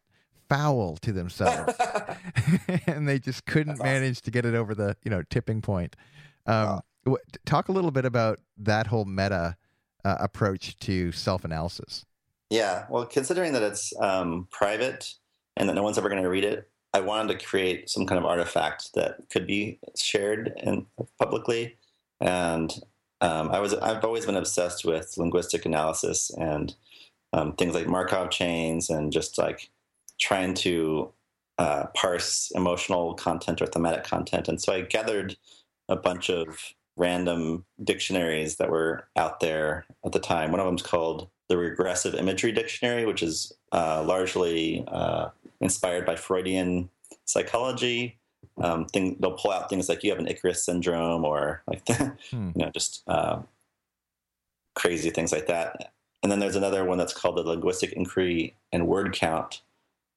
foul 0.48 0.96
to 0.98 1.12
themselves, 1.12 1.74
and 2.87 3.09
they 3.09 3.18
just 3.18 3.44
couldn't 3.46 3.79
manage 3.83 4.22
to 4.22 4.31
get 4.31 4.44
it 4.44 4.55
over 4.55 4.74
the 4.74 4.96
you 5.05 5.11
know 5.11 5.22
tipping 5.31 5.61
point. 5.61 5.96
Um, 6.46 6.81
Talk 7.44 7.68
a 7.68 7.73
little 7.73 7.90
bit 7.90 8.05
about 8.05 8.40
that 8.59 8.87
whole 8.87 9.05
meta 9.05 9.57
uh, 10.05 10.16
approach 10.21 10.79
to 10.81 11.12
self 11.12 11.44
analysis. 11.44 12.05
Yeah, 12.51 12.87
well, 12.88 13.05
considering 13.05 13.53
that 13.53 13.62
it's 13.62 13.92
um, 14.01 14.49
private 14.51 15.14
and 15.57 15.68
that 15.68 15.75
no 15.75 15.83
one's 15.83 15.99
ever 15.99 16.09
going 16.09 16.23
to 16.23 16.29
read 16.29 16.44
it, 16.44 16.71
I 16.94 17.01
wanted 17.01 17.38
to 17.38 17.47
create 17.47 17.90
some 17.90 18.07
kind 18.07 18.18
of 18.18 18.25
artifact 18.25 18.94
that 18.94 19.29
could 19.31 19.47
be 19.47 19.79
shared 19.97 20.53
and 20.62 20.87
publicly. 21.18 21.77
And 22.21 22.73
um, 23.21 23.51
I 23.51 23.61
was 23.61 23.75
I've 23.75 24.05
always 24.05 24.27
been 24.27 24.37
obsessed 24.37 24.85
with 24.85 25.18
linguistic 25.18 25.66
analysis 25.66 26.31
and 26.38 26.75
um, 27.33 27.53
things 27.55 27.75
like 27.75 27.87
Markov 27.87 28.31
chains 28.31 28.88
and 28.88 29.12
just 29.12 29.37
like 29.37 29.71
trying 30.18 30.55
to 30.55 31.12
uh, 31.59 31.87
parse 31.94 32.51
emotional 32.55 33.14
content 33.14 33.61
or 33.61 33.66
thematic 33.66 34.05
content. 34.05 34.49
And 34.49 34.61
so 34.61 34.73
I 34.73 34.83
gathered 34.83 35.37
a 35.88 35.97
bunch 35.97 36.31
of 36.31 36.75
random 36.99 37.65
dictionaries 37.83 38.57
that 38.57 38.71
were 38.71 39.05
out 39.17 39.41
there 39.41 39.87
at 40.05 40.13
the 40.13 40.19
time. 40.19 40.51
One 40.51 40.61
of 40.61 40.67
them 40.67 40.75
is 40.75 40.83
called 40.83 41.29
the 41.49 41.57
Regressive 41.57 42.15
Imagery 42.15 42.53
Dictionary, 42.53 43.07
which 43.07 43.23
is 43.23 43.53
uh, 43.73 44.05
largely 44.07 44.85
uh, 44.89 45.29
inspired 45.61 46.05
by 46.05 46.17
Freudian 46.17 46.91
psychology. 47.25 48.19
Um, 48.61 48.87
thing, 48.87 49.17
they'll 49.21 49.33
pull 49.33 49.53
out 49.53 49.71
things 49.71 49.89
like 49.89 50.03
you 50.03 50.11
have 50.11 50.19
an 50.19 50.27
Icarus 50.27 50.65
syndrome 50.65 51.25
or 51.25 51.63
like 51.69 51.87
hmm. 52.31 52.51
you 52.55 52.65
know 52.65 52.71
just 52.71 53.03
uh, 53.07 53.41
crazy 54.75 55.11
things 55.11 55.33
like 55.33 55.47
that. 55.47 55.93
And 56.23 56.33
then 56.33 56.41
there's 56.41 56.57
another 56.57 56.85
one 56.85 56.99
that's 56.99 57.15
called 57.15 57.37
the 57.37 57.43
Linguistic 57.43 57.93
Inquiry 57.93 58.57
and 58.73 58.89
Word 58.89 59.13
Count, 59.13 59.63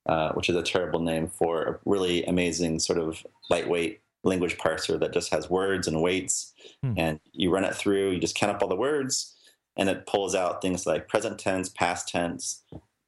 uh, 0.08 0.32
which 0.32 0.50
is 0.50 0.56
a 0.56 0.64
terrible 0.64 1.00
name 1.00 1.28
for 1.28 1.64
a 1.64 1.80
really 1.86 2.26
amazing 2.26 2.80
sort 2.80 2.98
of 2.98 3.24
lightweight 3.52 4.02
language 4.24 4.58
parser 4.58 5.00
that 5.00 5.14
just 5.14 5.32
has 5.32 5.50
words 5.50 5.88
and 5.88 6.02
weights 6.02 6.54
hmm. 6.84 6.94
and 6.98 7.20
you 7.34 7.50
run 7.50 7.64
it 7.64 7.76
through 7.76 8.12
you 8.12 8.20
just 8.20 8.36
count 8.36 8.52
up 8.52 8.62
all 8.62 8.70
the 8.70 8.76
words 8.76 9.36
and 9.78 9.90
it 9.90 10.06
pulls 10.06 10.36
out 10.36 10.62
things 10.62 10.86
like 10.86 11.08
present 11.08 11.40
tense 11.40 11.70
past 11.70 12.08
tense 12.08 12.64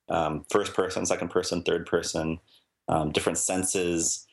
um, 0.09 0.43
first 0.49 0.73
person 0.73 1.05
second 1.05 1.29
person 1.29 1.61
third 1.61 1.85
person 1.85 2.39
um, 2.87 3.11
different 3.11 3.37
senses. 3.37 4.25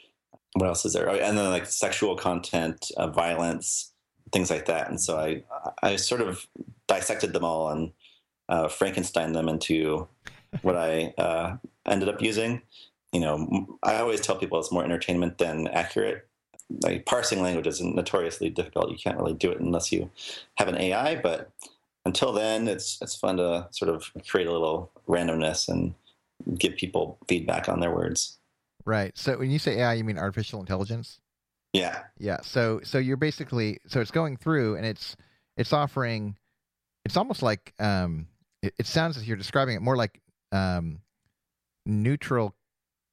What 0.54 0.66
else 0.66 0.84
is 0.84 0.92
there? 0.92 1.08
Oh, 1.08 1.14
and 1.14 1.38
then 1.38 1.50
like 1.50 1.66
sexual 1.66 2.16
content 2.16 2.90
uh, 2.96 3.08
violence 3.08 3.92
things 4.32 4.50
like 4.50 4.66
that. 4.66 4.88
And 4.88 5.00
so 5.00 5.18
i 5.18 5.42
i 5.82 5.96
sort 5.96 6.20
of 6.20 6.46
dissected 6.86 7.32
them 7.32 7.44
all 7.44 7.70
and 7.70 7.92
uh, 8.48 8.68
frankenstein 8.68 9.32
them 9.32 9.48
into 9.48 10.08
what 10.62 10.76
i 10.76 11.12
uh, 11.18 11.56
ended 11.86 12.08
up 12.08 12.22
using. 12.22 12.62
You 13.12 13.20
know 13.20 13.78
i 13.82 13.96
always 13.96 14.20
tell 14.20 14.36
people 14.36 14.58
it's 14.58 14.72
more 14.72 14.84
entertainment 14.84 15.38
than 15.38 15.66
accurate 15.68 16.28
like 16.82 17.06
parsing 17.06 17.42
language 17.42 17.66
is 17.66 17.80
notoriously 17.80 18.50
difficult. 18.50 18.90
You 18.90 18.98
can't 18.98 19.18
really 19.18 19.34
do 19.34 19.50
it 19.50 19.60
unless 19.60 19.92
you 19.92 20.10
have 20.56 20.68
an 20.68 20.76
AI. 20.76 21.16
But 21.16 21.50
until 22.04 22.32
then, 22.32 22.68
it's 22.68 22.98
it's 23.02 23.14
fun 23.14 23.36
to 23.38 23.68
sort 23.70 23.94
of 23.94 24.10
create 24.28 24.46
a 24.46 24.52
little 24.52 24.90
randomness 25.08 25.68
and 25.68 25.94
give 26.58 26.76
people 26.76 27.18
feedback 27.28 27.68
on 27.68 27.80
their 27.80 27.94
words. 27.94 28.38
Right. 28.84 29.16
So 29.16 29.38
when 29.38 29.50
you 29.50 29.58
say 29.58 29.80
AI, 29.80 29.94
you 29.94 30.04
mean 30.04 30.18
artificial 30.18 30.60
intelligence? 30.60 31.20
Yeah. 31.72 32.02
Yeah. 32.18 32.38
So 32.42 32.80
so 32.82 32.98
you're 32.98 33.16
basically 33.16 33.78
so 33.86 34.00
it's 34.00 34.10
going 34.10 34.36
through 34.36 34.76
and 34.76 34.86
it's 34.86 35.16
it's 35.56 35.72
offering 35.72 36.36
it's 37.04 37.16
almost 37.16 37.42
like 37.42 37.74
um 37.78 38.26
it, 38.62 38.74
it 38.78 38.86
sounds 38.86 39.16
as 39.16 39.28
you're 39.28 39.36
describing 39.36 39.76
it 39.76 39.82
more 39.82 39.96
like 39.96 40.20
um 40.52 41.00
neutral 41.86 42.54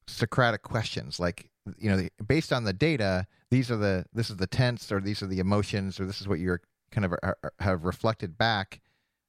Socratic 0.10 0.64
questions, 0.64 1.20
like 1.20 1.50
you 1.78 1.90
know, 1.90 2.08
based 2.26 2.54
on 2.54 2.64
the 2.64 2.72
data, 2.72 3.28
these 3.50 3.72
are 3.72 3.78
the 3.78 4.06
this 4.14 4.30
is 4.30 4.38
the 4.38 4.48
tense, 4.48 4.92
or 4.92 5.00
these 5.00 5.22
are 5.22 5.28
the 5.28 5.40
emotions, 5.40 6.00
or 6.00 6.06
this 6.06 6.22
is 6.22 6.28
what 6.28 6.40
you're 6.40 6.62
kind 6.92 7.06
of 7.06 7.14
are, 7.14 7.38
uh, 7.44 7.50
have 7.60 7.86
reflected 7.86 8.38
back. 8.38 8.82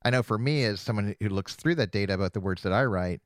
I 0.05 0.11
know 0.11 0.23
for 0.23 0.39
me, 0.39 0.65
as 0.65 0.81
someone 0.81 1.15
who 1.21 1.29
looks 1.29 1.55
through 1.55 1.75
that 1.77 1.91
data 1.91 2.15
about 2.15 2.33
the 2.33 2.41
words 2.41 2.63
that 2.63 2.73
I 2.73 2.85
write, 2.85 3.21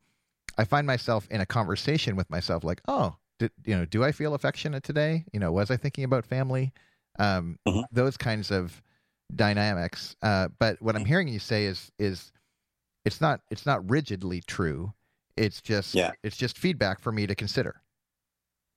I 0.57 0.65
find 0.65 0.87
myself 0.87 1.29
in 1.31 1.41
a 1.41 1.47
conversation 1.47 2.17
with 2.17 2.31
myself, 2.31 2.65
like, 2.65 2.81
oh, 2.89 3.17
did, 3.39 3.51
you 3.65 3.77
know, 3.77 3.85
do 3.85 4.03
I 4.05 4.13
feel 4.13 4.35
affectionate 4.35 4.83
today? 4.83 5.25
You 5.33 5.41
know, 5.41 5.53
was 5.53 5.71
I 5.71 5.77
thinking 5.77 6.05
about 6.05 6.25
family? 6.25 6.73
Um, 7.19 7.59
mm-hmm. 7.69 7.81
Those 7.93 8.17
kinds 8.17 8.51
of 8.51 8.83
dynamics. 9.35 10.17
Uh, 10.23 10.49
but 10.59 10.81
what 10.81 10.97
I'm 10.97 11.05
hearing 11.05 11.29
you 11.29 11.39
say 11.39 11.65
is 11.65 11.91
is 11.99 12.33
it's 13.05 13.21
not 13.21 13.41
it's 13.51 13.67
not 13.67 13.89
rigidly 13.91 14.41
true. 14.47 14.93
It's 15.37 15.61
just 15.61 15.95
yeah. 15.95 16.13
it's 16.23 16.37
just 16.37 16.59
feedback 16.59 17.01
for 17.01 17.13
me 17.13 17.27
to 17.27 17.35
consider. 17.35 17.81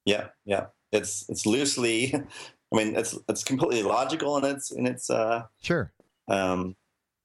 Yeah, 0.05 0.27
yeah. 0.45 0.67
It's 0.91 1.27
it's 1.29 1.45
loosely. 1.45 2.13
I 2.73 2.75
mean, 2.75 2.95
it's 2.95 3.17
it's 3.29 3.43
completely 3.43 3.83
logical 3.83 4.37
in 4.37 4.45
its 4.45 4.71
in 4.71 4.85
its 4.85 5.09
uh, 5.09 5.43
sure 5.61 5.93
um, 6.27 6.75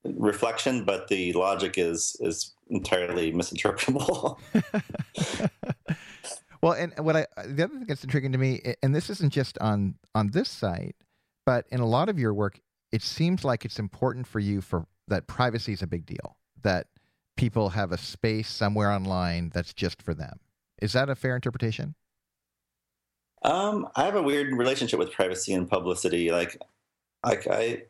reflection, 0.05 0.85
but 0.85 1.09
the 1.09 1.33
logic 1.33 1.75
is 1.77 2.17
is 2.21 2.55
entirely 2.69 3.33
misinterpretable. 3.33 4.39
well, 6.63 6.73
and 6.73 6.93
what 6.99 7.17
I 7.17 7.27
the 7.47 7.65
other 7.65 7.75
thing 7.75 7.87
that's 7.87 8.05
intriguing 8.05 8.33
to 8.33 8.39
me, 8.39 8.75
and 8.83 8.95
this 8.95 9.11
isn't 9.11 9.33
just 9.33 9.59
on 9.59 9.95
on 10.15 10.29
this 10.29 10.49
site, 10.49 10.97
but 11.47 11.67
in 11.71 11.81
a 11.81 11.87
lot 11.87 12.09
of 12.09 12.19
your 12.19 12.35
work, 12.35 12.61
it 12.93 13.03
seems 13.03 13.45
like 13.45 13.65
it's 13.65 13.79
important 13.79 14.27
for 14.27 14.41
you 14.41 14.61
for 14.61 14.87
that 15.09 15.27
privacy 15.27 15.73
is 15.73 15.83
a 15.83 15.87
big 15.87 16.07
deal. 16.07 16.37
That 16.63 16.89
people 17.37 17.71
have 17.71 17.91
a 17.91 17.99
space 17.99 18.49
somewhere 18.49 18.91
online 18.91 19.51
that's 19.53 19.73
just 19.73 20.03
for 20.03 20.15
them. 20.15 20.41
Is 20.81 20.93
that 20.93 21.09
a 21.09 21.15
fair 21.15 21.35
interpretation? 21.35 21.95
Um, 23.43 23.89
I 23.97 24.05
have 24.05 24.17
a 24.17 24.23
weird 24.23 24.53
relationship 24.53 24.99
with 24.99 25.13
privacy 25.13 25.53
and 25.53 25.69
publicity. 25.69 26.31
Like, 26.31 26.61
like 27.25 27.47
I, 27.47 27.85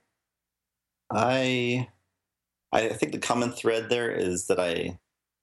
I, 1.10 1.88
I 2.72 2.88
think 2.88 3.12
the 3.12 3.18
common 3.18 3.52
thread 3.52 3.88
there 3.88 4.10
is 4.10 4.46
that 4.46 4.60
I, 4.60 4.98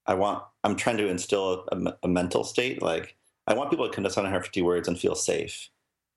I 0.06 0.14
want. 0.14 0.44
I'm 0.64 0.76
trying 0.76 0.98
to 0.98 1.08
instill 1.08 1.66
a, 1.72 1.94
a 2.04 2.08
mental 2.08 2.44
state. 2.44 2.82
Like, 2.82 3.16
I 3.48 3.54
want 3.54 3.70
people 3.70 3.88
to 3.88 3.94
come 3.94 4.04
to 4.04 4.10
750 4.10 4.62
words 4.62 4.88
and 4.88 5.00
feel 5.00 5.16
safe, 5.16 5.70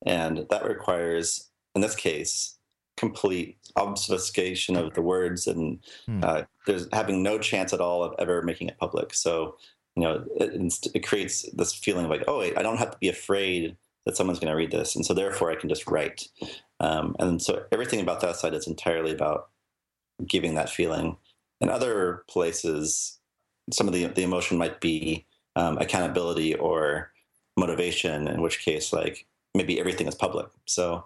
and 0.05 0.45
that 0.49 0.65
requires, 0.65 1.49
in 1.75 1.81
this 1.81 1.95
case, 1.95 2.57
complete 2.97 3.57
obfuscation 3.75 4.75
of 4.75 4.93
the 4.93 5.01
words 5.01 5.47
and 5.47 5.79
hmm. 6.05 6.19
uh, 6.23 6.43
there's 6.67 6.87
having 6.93 7.23
no 7.23 7.39
chance 7.39 7.73
at 7.73 7.81
all 7.81 8.03
of 8.03 8.13
ever 8.19 8.41
making 8.41 8.67
it 8.67 8.77
public. 8.77 9.13
So, 9.13 9.57
you 10.01 10.07
know, 10.07 10.25
it, 10.35 10.89
it 10.95 10.99
creates 11.05 11.43
this 11.51 11.73
feeling 11.73 12.05
of 12.05 12.11
like, 12.11 12.23
oh, 12.27 12.41
I 12.41 12.63
don't 12.63 12.77
have 12.77 12.91
to 12.91 12.97
be 12.97 13.09
afraid 13.09 13.77
that 14.05 14.17
someone's 14.17 14.39
going 14.39 14.49
to 14.49 14.57
read 14.57 14.71
this. 14.71 14.95
And 14.95 15.05
so 15.05 15.13
therefore 15.13 15.51
I 15.51 15.55
can 15.55 15.69
just 15.69 15.87
write. 15.87 16.27
Um, 16.79 17.15
and 17.19 17.39
so 17.39 17.65
everything 17.71 17.99
about 17.99 18.21
that 18.21 18.35
side 18.35 18.55
is 18.55 18.67
entirely 18.67 19.11
about 19.11 19.49
giving 20.27 20.55
that 20.55 20.71
feeling. 20.71 21.17
In 21.59 21.69
other 21.69 22.23
places, 22.27 23.19
some 23.71 23.87
of 23.87 23.93
the, 23.93 24.05
the 24.07 24.23
emotion 24.23 24.57
might 24.57 24.81
be 24.81 25.25
um, 25.55 25.77
accountability 25.77 26.55
or 26.55 27.11
motivation, 27.57 28.27
in 28.27 28.41
which 28.41 28.65
case, 28.65 28.91
like 28.91 29.27
maybe 29.53 29.79
everything 29.79 30.07
is 30.07 30.15
public. 30.15 30.47
So 30.65 31.05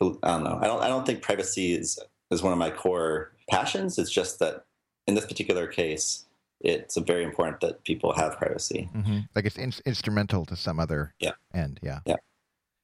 I 0.00 0.04
don't 0.04 0.44
know. 0.44 0.58
I 0.60 0.66
don't. 0.66 0.82
I 0.82 0.88
don't 0.88 1.06
think 1.06 1.22
privacy 1.22 1.72
is 1.72 1.98
is 2.30 2.42
one 2.42 2.52
of 2.52 2.58
my 2.58 2.70
core 2.70 3.32
passions. 3.48 3.98
It's 3.98 4.10
just 4.10 4.40
that 4.40 4.66
in 5.06 5.14
this 5.14 5.24
particular 5.24 5.66
case, 5.66 6.25
it's 6.60 6.96
very 6.96 7.22
important 7.22 7.60
that 7.60 7.84
people 7.84 8.12
have 8.12 8.36
privacy. 8.36 8.88
Mm-hmm. 8.94 9.18
Like 9.34 9.44
it's 9.44 9.56
in- 9.56 9.72
instrumental 9.84 10.46
to 10.46 10.56
some 10.56 10.80
other 10.80 11.14
yeah. 11.20 11.32
end. 11.54 11.80
Yeah. 11.82 12.00
Yeah. 12.06 12.16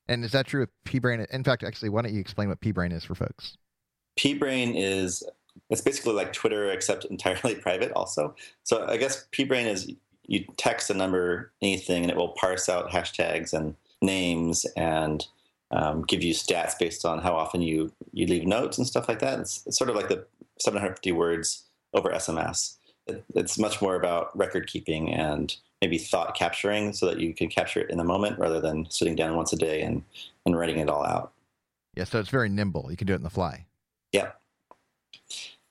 And 0.09 0.25
is 0.25 0.33
that 0.33 0.47
true 0.47 0.61
with 0.61 0.71
pBrain? 0.85 1.25
In 1.31 1.45
fact, 1.45 1.63
actually, 1.63 1.89
why 1.89 2.03
don't 2.03 2.13
you 2.13 2.21
explain 2.21 2.49
what 2.49 2.61
pBrain 2.61 2.93
is 2.93 3.05
for 3.05 3.15
folks? 3.15 3.57
pBrain 4.19 4.75
is 4.77 5.23
it's 5.71 5.81
basically 5.81 6.15
like 6.15 6.33
Twitter 6.33 6.71
except 6.71 7.05
entirely 7.07 7.55
private. 7.61 7.93
Also, 7.93 8.35
so 8.63 8.87
I 8.87 8.97
guess 8.97 9.27
pBrain 9.33 9.67
is 9.67 9.91
you 10.27 10.45
text 10.57 10.91
a 10.91 10.95
number, 10.95 11.53
anything, 11.61 12.03
and 12.03 12.11
it 12.11 12.17
will 12.17 12.29
parse 12.29 12.69
out 12.69 12.91
hashtags 12.91 13.53
and 13.53 13.75
names 14.01 14.65
and 14.77 15.27
um, 15.71 16.03
give 16.03 16.23
you 16.23 16.35
stats 16.35 16.79
based 16.79 17.05
on 17.05 17.21
how 17.21 17.35
often 17.35 17.63
you 17.63 17.93
you 18.13 18.27
leave 18.27 18.47
notes 18.47 18.79
and 18.79 18.87
stuff 18.87 19.09
like 19.09 19.19
that. 19.21 19.41
It's, 19.41 19.63
it's 19.67 19.79
sort 19.79 19.91
of 19.91 19.97
like 19.97 20.09
the 20.09 20.27
750 20.59 21.13
words 21.13 21.65
over 21.95 22.11
SMS. 22.11 22.77
It, 23.07 23.25
it's 23.35 23.59
much 23.59 23.83
more 23.83 23.97
about 23.97 24.37
record 24.37 24.67
keeping 24.67 25.13
and 25.13 25.55
maybe 25.81 25.99
thought 25.99 26.37
capturing, 26.37 26.93
so 26.93 27.07
that 27.07 27.21
you 27.21 27.35
can 27.35 27.49
capture 27.49 27.81
it 27.81 27.91
in 27.91 27.99
the 27.99 28.05
moment 28.05 28.39
rather 28.39 28.61
than 28.61 28.89
sitting 28.91 29.17
down 29.17 29.37
once 29.37 29.53
a 29.53 29.57
day 29.57 29.83
and 29.83 30.03
and 30.47 30.57
writing 30.57 30.79
it 30.79 30.89
all 30.89 31.05
out. 31.05 31.33
Yeah, 31.95 32.05
so 32.05 32.21
it's 32.21 32.31
very 32.31 32.49
nimble. 32.49 32.91
You 32.91 32.97
can 32.97 33.07
do 33.07 33.13
it 33.13 33.17
in 33.17 33.23
the 33.23 33.31
fly. 33.31 33.67
Yeah, 34.13 34.33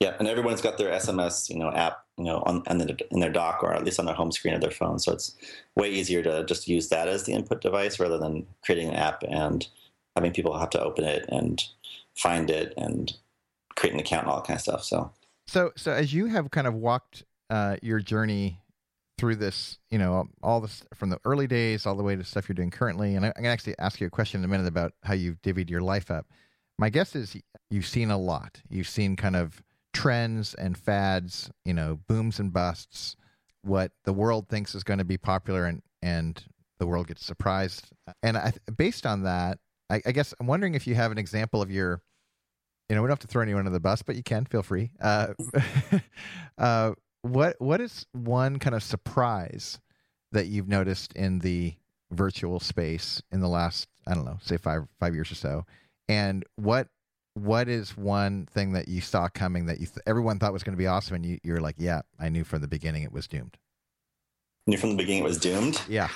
yeah, 0.01 0.15
and 0.17 0.27
everyone's 0.27 0.61
got 0.61 0.79
their 0.79 0.89
SMS, 0.89 1.47
you 1.47 1.59
know, 1.59 1.71
app, 1.71 2.03
you 2.17 2.23
know, 2.23 2.41
on, 2.47 2.63
on 2.65 2.79
the, 2.79 2.97
in 3.11 3.19
their 3.19 3.31
dock 3.31 3.61
or 3.61 3.71
at 3.71 3.83
least 3.83 3.99
on 3.99 4.07
their 4.07 4.15
home 4.15 4.31
screen 4.31 4.55
of 4.55 4.59
their 4.59 4.71
phone. 4.71 4.97
So 4.97 5.13
it's 5.13 5.35
way 5.75 5.91
easier 5.91 6.23
to 6.23 6.43
just 6.43 6.67
use 6.67 6.89
that 6.89 7.07
as 7.07 7.25
the 7.25 7.33
input 7.33 7.61
device 7.61 7.99
rather 7.99 8.17
than 8.17 8.47
creating 8.65 8.89
an 8.89 8.95
app 8.95 9.21
and 9.29 9.67
having 10.15 10.31
people 10.31 10.57
have 10.57 10.71
to 10.71 10.81
open 10.81 11.03
it 11.03 11.25
and 11.29 11.63
find 12.15 12.49
it 12.49 12.73
and 12.77 13.13
create 13.75 13.93
an 13.93 13.99
account 13.99 14.23
and 14.23 14.31
all 14.31 14.37
that 14.37 14.47
kind 14.47 14.57
of 14.57 14.61
stuff. 14.61 14.83
So, 14.83 15.11
so, 15.51 15.71
so 15.75 15.91
as 15.91 16.13
you 16.13 16.27
have 16.27 16.49
kind 16.49 16.65
of 16.65 16.73
walked 16.73 17.23
uh, 17.49 17.75
your 17.81 17.99
journey 17.99 18.61
through 19.17 19.35
this, 19.35 19.77
you 19.89 19.97
know, 19.97 20.27
all 20.41 20.61
this 20.61 20.83
from 20.95 21.09
the 21.09 21.19
early 21.25 21.45
days 21.45 21.85
all 21.85 21.95
the 21.95 22.03
way 22.03 22.15
to 22.15 22.23
stuff 22.23 22.47
you're 22.47 22.55
doing 22.55 22.71
currently, 22.71 23.15
and 23.15 23.25
I, 23.25 23.29
am 23.29 23.33
gonna 23.35 23.49
actually 23.49 23.77
ask 23.77 23.99
you 23.99 24.07
a 24.07 24.09
question 24.09 24.39
in 24.39 24.45
a 24.45 24.47
minute 24.47 24.67
about 24.67 24.93
how 25.03 25.13
you've 25.13 25.41
divvied 25.41 25.69
your 25.69 25.81
life 25.81 26.09
up. 26.09 26.25
My 26.79 26.89
guess 26.89 27.15
is 27.15 27.35
you've 27.69 27.85
seen 27.85 28.09
a 28.11 28.17
lot. 28.17 28.61
You've 28.69 28.87
seen 28.87 29.15
kind 29.15 29.35
of 29.35 29.61
trends 29.93 30.53
and 30.53 30.77
fads, 30.77 31.51
you 31.65 31.73
know, 31.73 31.99
booms 32.07 32.39
and 32.39 32.53
busts, 32.53 33.17
what 33.61 33.91
the 34.05 34.13
world 34.13 34.47
thinks 34.47 34.73
is 34.73 34.83
going 34.83 34.99
to 34.99 35.05
be 35.05 35.17
popular, 35.17 35.65
and 35.65 35.81
and 36.01 36.41
the 36.79 36.87
world 36.87 37.07
gets 37.07 37.25
surprised. 37.25 37.89
And 38.23 38.37
I, 38.37 38.53
based 38.75 39.05
on 39.05 39.23
that, 39.23 39.59
I, 39.89 40.01
I, 40.05 40.11
guess 40.13 40.33
I'm 40.39 40.47
wondering 40.47 40.73
if 40.73 40.87
you 40.87 40.95
have 40.95 41.11
an 41.11 41.19
example 41.19 41.61
of 41.61 41.69
your, 41.69 42.01
you 42.91 42.95
know, 42.95 43.01
we 43.01 43.07
don't 43.07 43.13
have 43.13 43.19
to 43.19 43.27
throw 43.27 43.41
anyone 43.41 43.61
under 43.61 43.71
the 43.71 43.79
bus, 43.79 44.01
but 44.01 44.17
you 44.17 44.23
can 44.23 44.43
feel 44.43 44.61
free. 44.61 44.91
Uh, 44.99 45.27
uh, 46.57 46.91
what 47.21 47.55
what 47.59 47.79
is 47.79 48.05
one 48.11 48.59
kind 48.59 48.75
of 48.75 48.83
surprise 48.83 49.79
that 50.33 50.47
you've 50.47 50.67
noticed 50.67 51.13
in 51.13 51.39
the 51.39 51.73
virtual 52.11 52.59
space 52.59 53.21
in 53.31 53.39
the 53.39 53.47
last 53.47 53.87
I 54.05 54.13
don't 54.13 54.25
know, 54.25 54.39
say 54.41 54.57
five 54.57 54.81
five 54.99 55.15
years 55.15 55.31
or 55.31 55.35
so, 55.35 55.65
and 56.09 56.43
what 56.57 56.89
what 57.35 57.69
is 57.69 57.95
one 57.95 58.45
thing 58.47 58.73
that 58.73 58.89
you 58.89 58.99
saw 58.99 59.29
coming 59.29 59.67
that 59.67 59.79
you 59.79 59.85
th- 59.85 60.03
everyone 60.05 60.37
thought 60.37 60.51
was 60.51 60.63
going 60.63 60.75
to 60.75 60.77
be 60.77 60.87
awesome, 60.87 61.15
and 61.15 61.25
you 61.25 61.37
you're 61.43 61.61
like, 61.61 61.75
yeah, 61.77 62.01
I 62.19 62.27
knew 62.27 62.43
from 62.43 62.59
the 62.59 62.67
beginning 62.67 63.03
it 63.03 63.13
was 63.13 63.25
doomed. 63.25 63.55
Knew 64.67 64.77
from 64.77 64.89
the 64.89 64.97
beginning 64.97 65.23
it 65.23 65.27
was 65.27 65.37
doomed. 65.37 65.81
Yeah. 65.87 66.09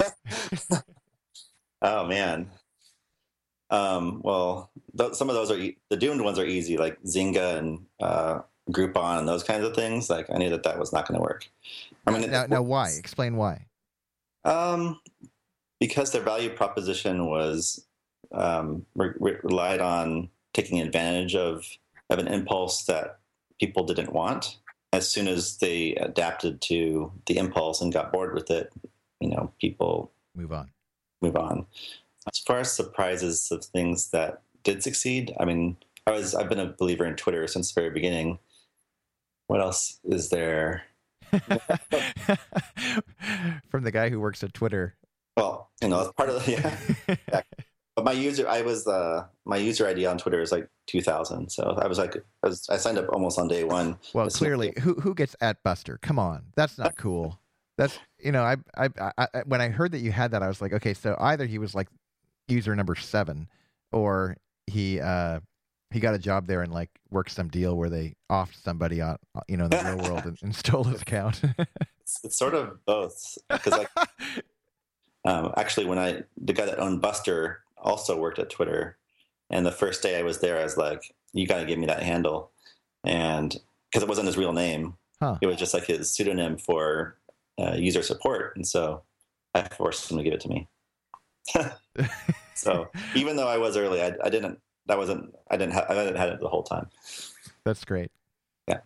oh 1.82 2.06
man, 2.06 2.50
um, 3.70 4.22
well, 4.24 4.72
th- 4.98 5.14
some 5.14 5.30
of 5.30 5.36
those 5.36 5.52
are 5.52 5.58
e- 5.58 5.78
the 5.90 5.98
doomed 5.98 6.22
ones 6.22 6.40
are 6.40 6.46
easy, 6.46 6.78
like 6.78 7.02
Zynga 7.04 7.58
and 7.58 7.86
uh, 8.00 8.42
Groupon 8.72 9.20
and 9.20 9.28
those 9.28 9.44
kinds 9.44 9.66
of 9.66 9.76
things. 9.76 10.10
Like 10.10 10.30
I 10.30 10.38
knew 10.38 10.50
that 10.50 10.64
that 10.64 10.80
was 10.80 10.94
not 10.94 11.08
going 11.08 11.20
to 11.20 11.24
work. 11.24 11.50
I 12.06 12.12
mean, 12.12 12.30
now, 12.30 12.46
now 12.46 12.62
why? 12.62 12.90
Explain 12.90 13.36
why. 13.36 13.66
Um, 14.44 15.00
because 15.80 16.12
their 16.12 16.22
value 16.22 16.50
proposition 16.50 17.26
was 17.26 17.86
um, 18.32 18.86
re- 18.96 19.38
relied 19.44 19.82
on 19.82 20.30
taking 20.54 20.82
advantage 20.82 21.36
of 21.36 21.66
of 22.10 22.20
an 22.20 22.28
impulse 22.28 22.86
that 22.86 23.20
people 23.60 23.84
didn't 23.84 24.14
want. 24.14 24.58
As 24.94 25.10
soon 25.10 25.28
as 25.28 25.58
they 25.58 25.96
adapted 25.96 26.62
to 26.62 27.12
the 27.26 27.38
impulse 27.38 27.82
and 27.82 27.92
got 27.92 28.14
bored 28.14 28.34
with 28.34 28.50
it, 28.50 28.72
you 29.20 29.30
know, 29.30 29.52
people 29.60 30.12
move 30.36 30.52
on. 30.54 30.70
Move 31.22 31.36
on. 31.36 31.66
As 32.28 32.40
far 32.40 32.60
as 32.60 32.72
surprises 32.72 33.50
of 33.52 33.64
things 33.66 34.10
that 34.12 34.42
did 34.64 34.82
succeed, 34.84 35.34
I 35.40 35.46
mean, 35.46 35.78
I 36.08 36.12
was 36.12 36.36
I've 36.36 36.50
been 36.50 36.60
a 36.60 36.74
believer 36.78 37.06
in 37.06 37.16
Twitter 37.16 37.48
since 37.48 37.72
the 37.72 37.82
very 37.82 37.94
beginning. 37.94 38.40
What 39.48 39.62
else 39.62 40.00
is 40.04 40.30
there? 40.30 40.84
From 43.70 43.84
the 43.84 43.92
guy 43.92 44.10
who 44.10 44.20
works 44.20 44.44
at 44.44 44.54
Twitter. 44.54 44.96
Well, 45.38 45.70
you 45.82 45.90
know, 45.90 46.12
part 46.16 46.30
of 46.30 46.46
the 46.46 46.52
yeah. 46.52 46.78
yeah. 47.32 47.42
But 47.96 48.04
my 48.04 48.12
user, 48.12 48.46
I 48.46 48.62
was 48.62 48.86
uh, 48.88 49.26
my 49.46 49.56
user 49.56 49.88
ID 49.88 50.06
on 50.06 50.18
Twitter 50.18 50.42
is 50.42 50.52
like 50.52 50.68
2000. 50.88 51.50
So 51.50 51.78
I 51.82 51.88
was 51.88 51.98
like, 51.98 52.18
I, 52.44 52.48
was, 52.48 52.68
I 52.70 52.76
signed 52.76 52.98
up 52.98 53.08
almost 53.14 53.40
on 53.40 53.48
day 53.48 53.64
one. 53.64 53.98
Well, 54.14 54.28
clearly, 54.30 54.74
who 54.82 54.96
who 54.96 55.16
gets 55.16 55.34
at 55.40 55.64
Buster? 55.64 55.98
Come 56.02 56.20
on, 56.20 56.44
that's 56.58 56.78
not 56.78 56.98
cool. 56.98 57.40
That's 57.78 57.98
you 58.20 58.34
know, 58.34 58.44
I, 58.44 58.58
I, 58.78 59.12
I 59.18 59.28
when 59.46 59.62
I 59.62 59.70
heard 59.70 59.94
that 59.94 60.00
you 60.00 60.12
had 60.12 60.32
that, 60.32 60.44
I 60.44 60.50
was 60.50 60.62
like, 60.62 60.74
okay, 60.74 60.94
so 60.94 61.16
either 61.22 61.46
he 61.46 61.58
was 61.58 61.74
like 61.74 61.88
user 62.48 62.76
number 62.76 62.96
seven, 62.96 63.48
or 63.92 64.38
he 64.68 65.00
uh, 65.00 65.40
he 65.92 66.00
got 66.00 66.16
a 66.16 66.20
job 66.20 66.48
there 66.48 66.62
and 66.62 66.74
like 66.74 66.90
worked 67.10 67.32
some 67.32 67.48
deal 67.48 67.76
where 67.76 67.90
they 67.90 68.16
offed 68.32 68.62
somebody 68.62 69.02
on 69.02 69.18
you 69.48 69.58
know 69.58 69.66
in 69.66 69.70
the 69.72 69.96
real 69.96 70.10
world 70.10 70.26
and, 70.26 70.38
and 70.42 70.56
stole 70.56 70.84
his 70.84 71.02
account. 71.02 71.42
it's, 72.02 72.20
it's, 72.24 72.38
sort 72.38 72.54
of 72.54 72.84
both 72.86 73.38
because 73.50 73.74
like 73.74 73.90
Um, 75.26 75.52
actually, 75.58 75.88
when 75.88 75.98
I 76.00 76.24
the 76.38 76.54
guy 76.54 76.66
that 76.66 76.80
owned 76.80 77.02
Buster 77.02 77.64
also 77.78 78.18
worked 78.18 78.40
at 78.40 78.50
Twitter, 78.50 78.98
and 79.50 79.66
the 79.66 79.72
first 79.72 80.04
day 80.04 80.18
I 80.20 80.24
was 80.24 80.40
there, 80.40 80.60
I 80.60 80.64
was 80.64 80.78
like, 80.78 81.14
"You 81.34 81.48
got 81.48 81.60
to 81.60 81.66
give 81.66 81.80
me 81.80 81.88
that 81.88 82.04
handle," 82.04 82.52
and 83.04 83.56
because 83.90 84.04
it 84.04 84.10
wasn't 84.10 84.28
his 84.28 84.38
real 84.38 84.54
name, 84.54 84.96
huh. 85.20 85.38
it 85.42 85.48
was 85.48 85.58
just 85.58 85.74
like 85.74 85.86
his 85.86 86.12
pseudonym 86.12 86.58
for 86.58 87.18
uh, 87.60 87.74
user 87.74 88.04
support, 88.04 88.56
and 88.56 88.68
so 88.68 89.02
I 89.56 89.64
forced 89.64 90.10
him 90.12 90.18
to 90.18 90.24
give 90.24 90.34
it 90.34 90.42
to 90.42 90.50
me. 90.50 90.68
so 92.56 92.88
even 93.16 93.36
though 93.36 93.48
I 93.48 93.58
was 93.58 93.78
early, 93.78 94.02
I, 94.02 94.14
I 94.24 94.30
didn't. 94.30 94.60
That 94.88 94.98
wasn't. 94.98 95.34
I 95.50 95.58
didn't. 95.58 95.74
Ha- 95.74 95.86
I 95.90 95.94
didn't 95.94 96.18
have 96.18 96.30
it 96.30 96.40
the 96.40 96.48
whole 96.48 96.64
time. 96.64 96.88
That's 97.64 97.84
great. 97.84 98.12
Yeah. 98.68 98.80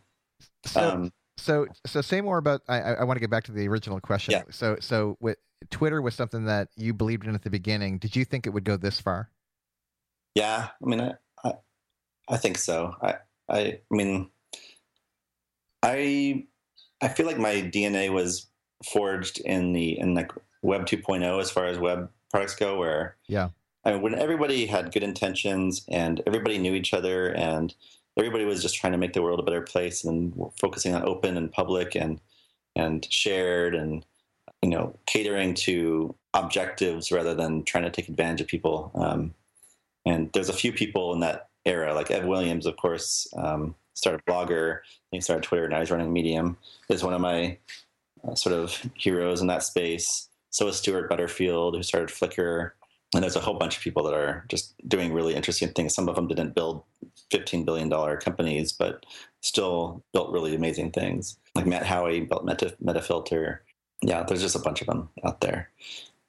So, 0.65 0.81
um, 0.81 1.11
so, 1.37 1.67
so 1.85 2.01
say 2.01 2.21
more 2.21 2.37
about. 2.37 2.61
I, 2.67 2.79
I 2.81 3.03
want 3.03 3.17
to 3.17 3.21
get 3.21 3.29
back 3.29 3.43
to 3.45 3.51
the 3.51 3.67
original 3.67 3.99
question. 3.99 4.33
Yeah. 4.33 4.43
So, 4.49 4.77
so 4.79 5.17
with 5.19 5.37
Twitter 5.69 6.01
was 6.01 6.15
something 6.15 6.45
that 6.45 6.69
you 6.75 6.93
believed 6.93 7.25
in 7.25 7.35
at 7.35 7.43
the 7.43 7.49
beginning. 7.49 7.97
Did 7.97 8.15
you 8.15 8.25
think 8.25 8.47
it 8.47 8.51
would 8.51 8.63
go 8.63 8.77
this 8.77 8.99
far? 8.99 9.29
Yeah, 10.35 10.67
I 10.81 10.85
mean, 10.85 11.01
I, 11.01 11.13
I, 11.43 11.53
I 12.29 12.37
think 12.37 12.57
so. 12.57 12.95
I, 13.01 13.15
I, 13.49 13.59
I 13.59 13.79
mean, 13.89 14.29
I, 15.83 16.45
I 17.01 17.07
feel 17.07 17.25
like 17.25 17.37
my 17.37 17.55
DNA 17.55 18.11
was 18.11 18.47
forged 18.85 19.39
in 19.39 19.73
the 19.73 19.99
in 19.99 20.13
like 20.13 20.31
Web 20.61 20.85
2.0 20.85 21.41
as 21.41 21.51
far 21.51 21.65
as 21.65 21.77
web 21.77 22.09
products 22.29 22.55
go, 22.55 22.77
where 22.77 23.15
yeah, 23.27 23.49
I 23.85 23.93
mean, 23.93 24.01
when 24.01 24.15
everybody 24.15 24.65
had 24.65 24.91
good 24.91 25.03
intentions 25.03 25.85
and 25.89 26.21
everybody 26.27 26.57
knew 26.57 26.73
each 26.73 26.93
other 26.93 27.29
and 27.29 27.73
everybody 28.17 28.45
was 28.45 28.61
just 28.61 28.75
trying 28.75 28.93
to 28.93 28.97
make 28.97 29.13
the 29.13 29.21
world 29.21 29.39
a 29.39 29.43
better 29.43 29.61
place 29.61 30.03
and 30.03 30.33
focusing 30.59 30.93
on 30.93 31.03
open 31.03 31.37
and 31.37 31.51
public 31.51 31.95
and 31.95 32.19
and 32.75 33.11
shared 33.11 33.75
and 33.75 34.05
you 34.61 34.69
know 34.69 34.95
catering 35.05 35.53
to 35.53 36.15
objectives 36.33 37.11
rather 37.11 37.33
than 37.33 37.63
trying 37.63 37.83
to 37.83 37.89
take 37.89 38.09
advantage 38.09 38.41
of 38.41 38.47
people. 38.47 38.91
Um, 38.95 39.33
and 40.05 40.31
there's 40.33 40.49
a 40.49 40.53
few 40.53 40.71
people 40.71 41.13
in 41.13 41.19
that 41.21 41.49
era, 41.65 41.93
like 41.93 42.11
Ev 42.11 42.25
Williams, 42.25 42.65
of 42.65 42.77
course, 42.77 43.27
um, 43.35 43.75
started 43.93 44.23
Blogger, 44.25 44.79
he 45.11 45.21
started 45.21 45.43
Twitter, 45.43 45.67
now 45.67 45.79
he's 45.79 45.91
running 45.91 46.11
Medium. 46.11 46.57
Is 46.89 47.03
one 47.03 47.13
of 47.13 47.21
my 47.21 47.57
uh, 48.27 48.35
sort 48.35 48.55
of 48.55 48.73
heroes 48.95 49.41
in 49.41 49.47
that 49.47 49.63
space. 49.63 50.28
So 50.49 50.67
is 50.67 50.77
Stewart 50.77 51.09
Butterfield, 51.09 51.75
who 51.75 51.83
started 51.83 52.09
Flickr. 52.09 52.71
And 53.13 53.23
there's 53.23 53.35
a 53.35 53.39
whole 53.39 53.57
bunch 53.57 53.75
of 53.75 53.83
people 53.83 54.03
that 54.03 54.13
are 54.13 54.45
just 54.49 54.75
doing 54.87 55.13
really 55.13 55.33
interesting 55.33 55.69
things. 55.69 55.95
Some 55.95 56.07
of 56.07 56.15
them 56.15 56.27
didn't 56.27 56.53
build 56.53 56.83
$15 57.31 57.65
billion 57.65 57.89
companies, 58.17 58.71
but 58.71 59.05
still 59.41 60.03
built 60.13 60.31
really 60.31 60.53
amazing 60.53 60.91
things. 60.91 61.37
Like 61.55 61.65
Matt 61.65 61.83
Haughey 61.83 62.27
built 62.29 62.45
Meta, 62.45 62.75
Metafilter. 62.83 63.59
Yeah, 64.01 64.23
there's 64.23 64.41
just 64.41 64.55
a 64.55 64.59
bunch 64.59 64.81
of 64.81 64.87
them 64.87 65.09
out 65.25 65.41
there. 65.41 65.71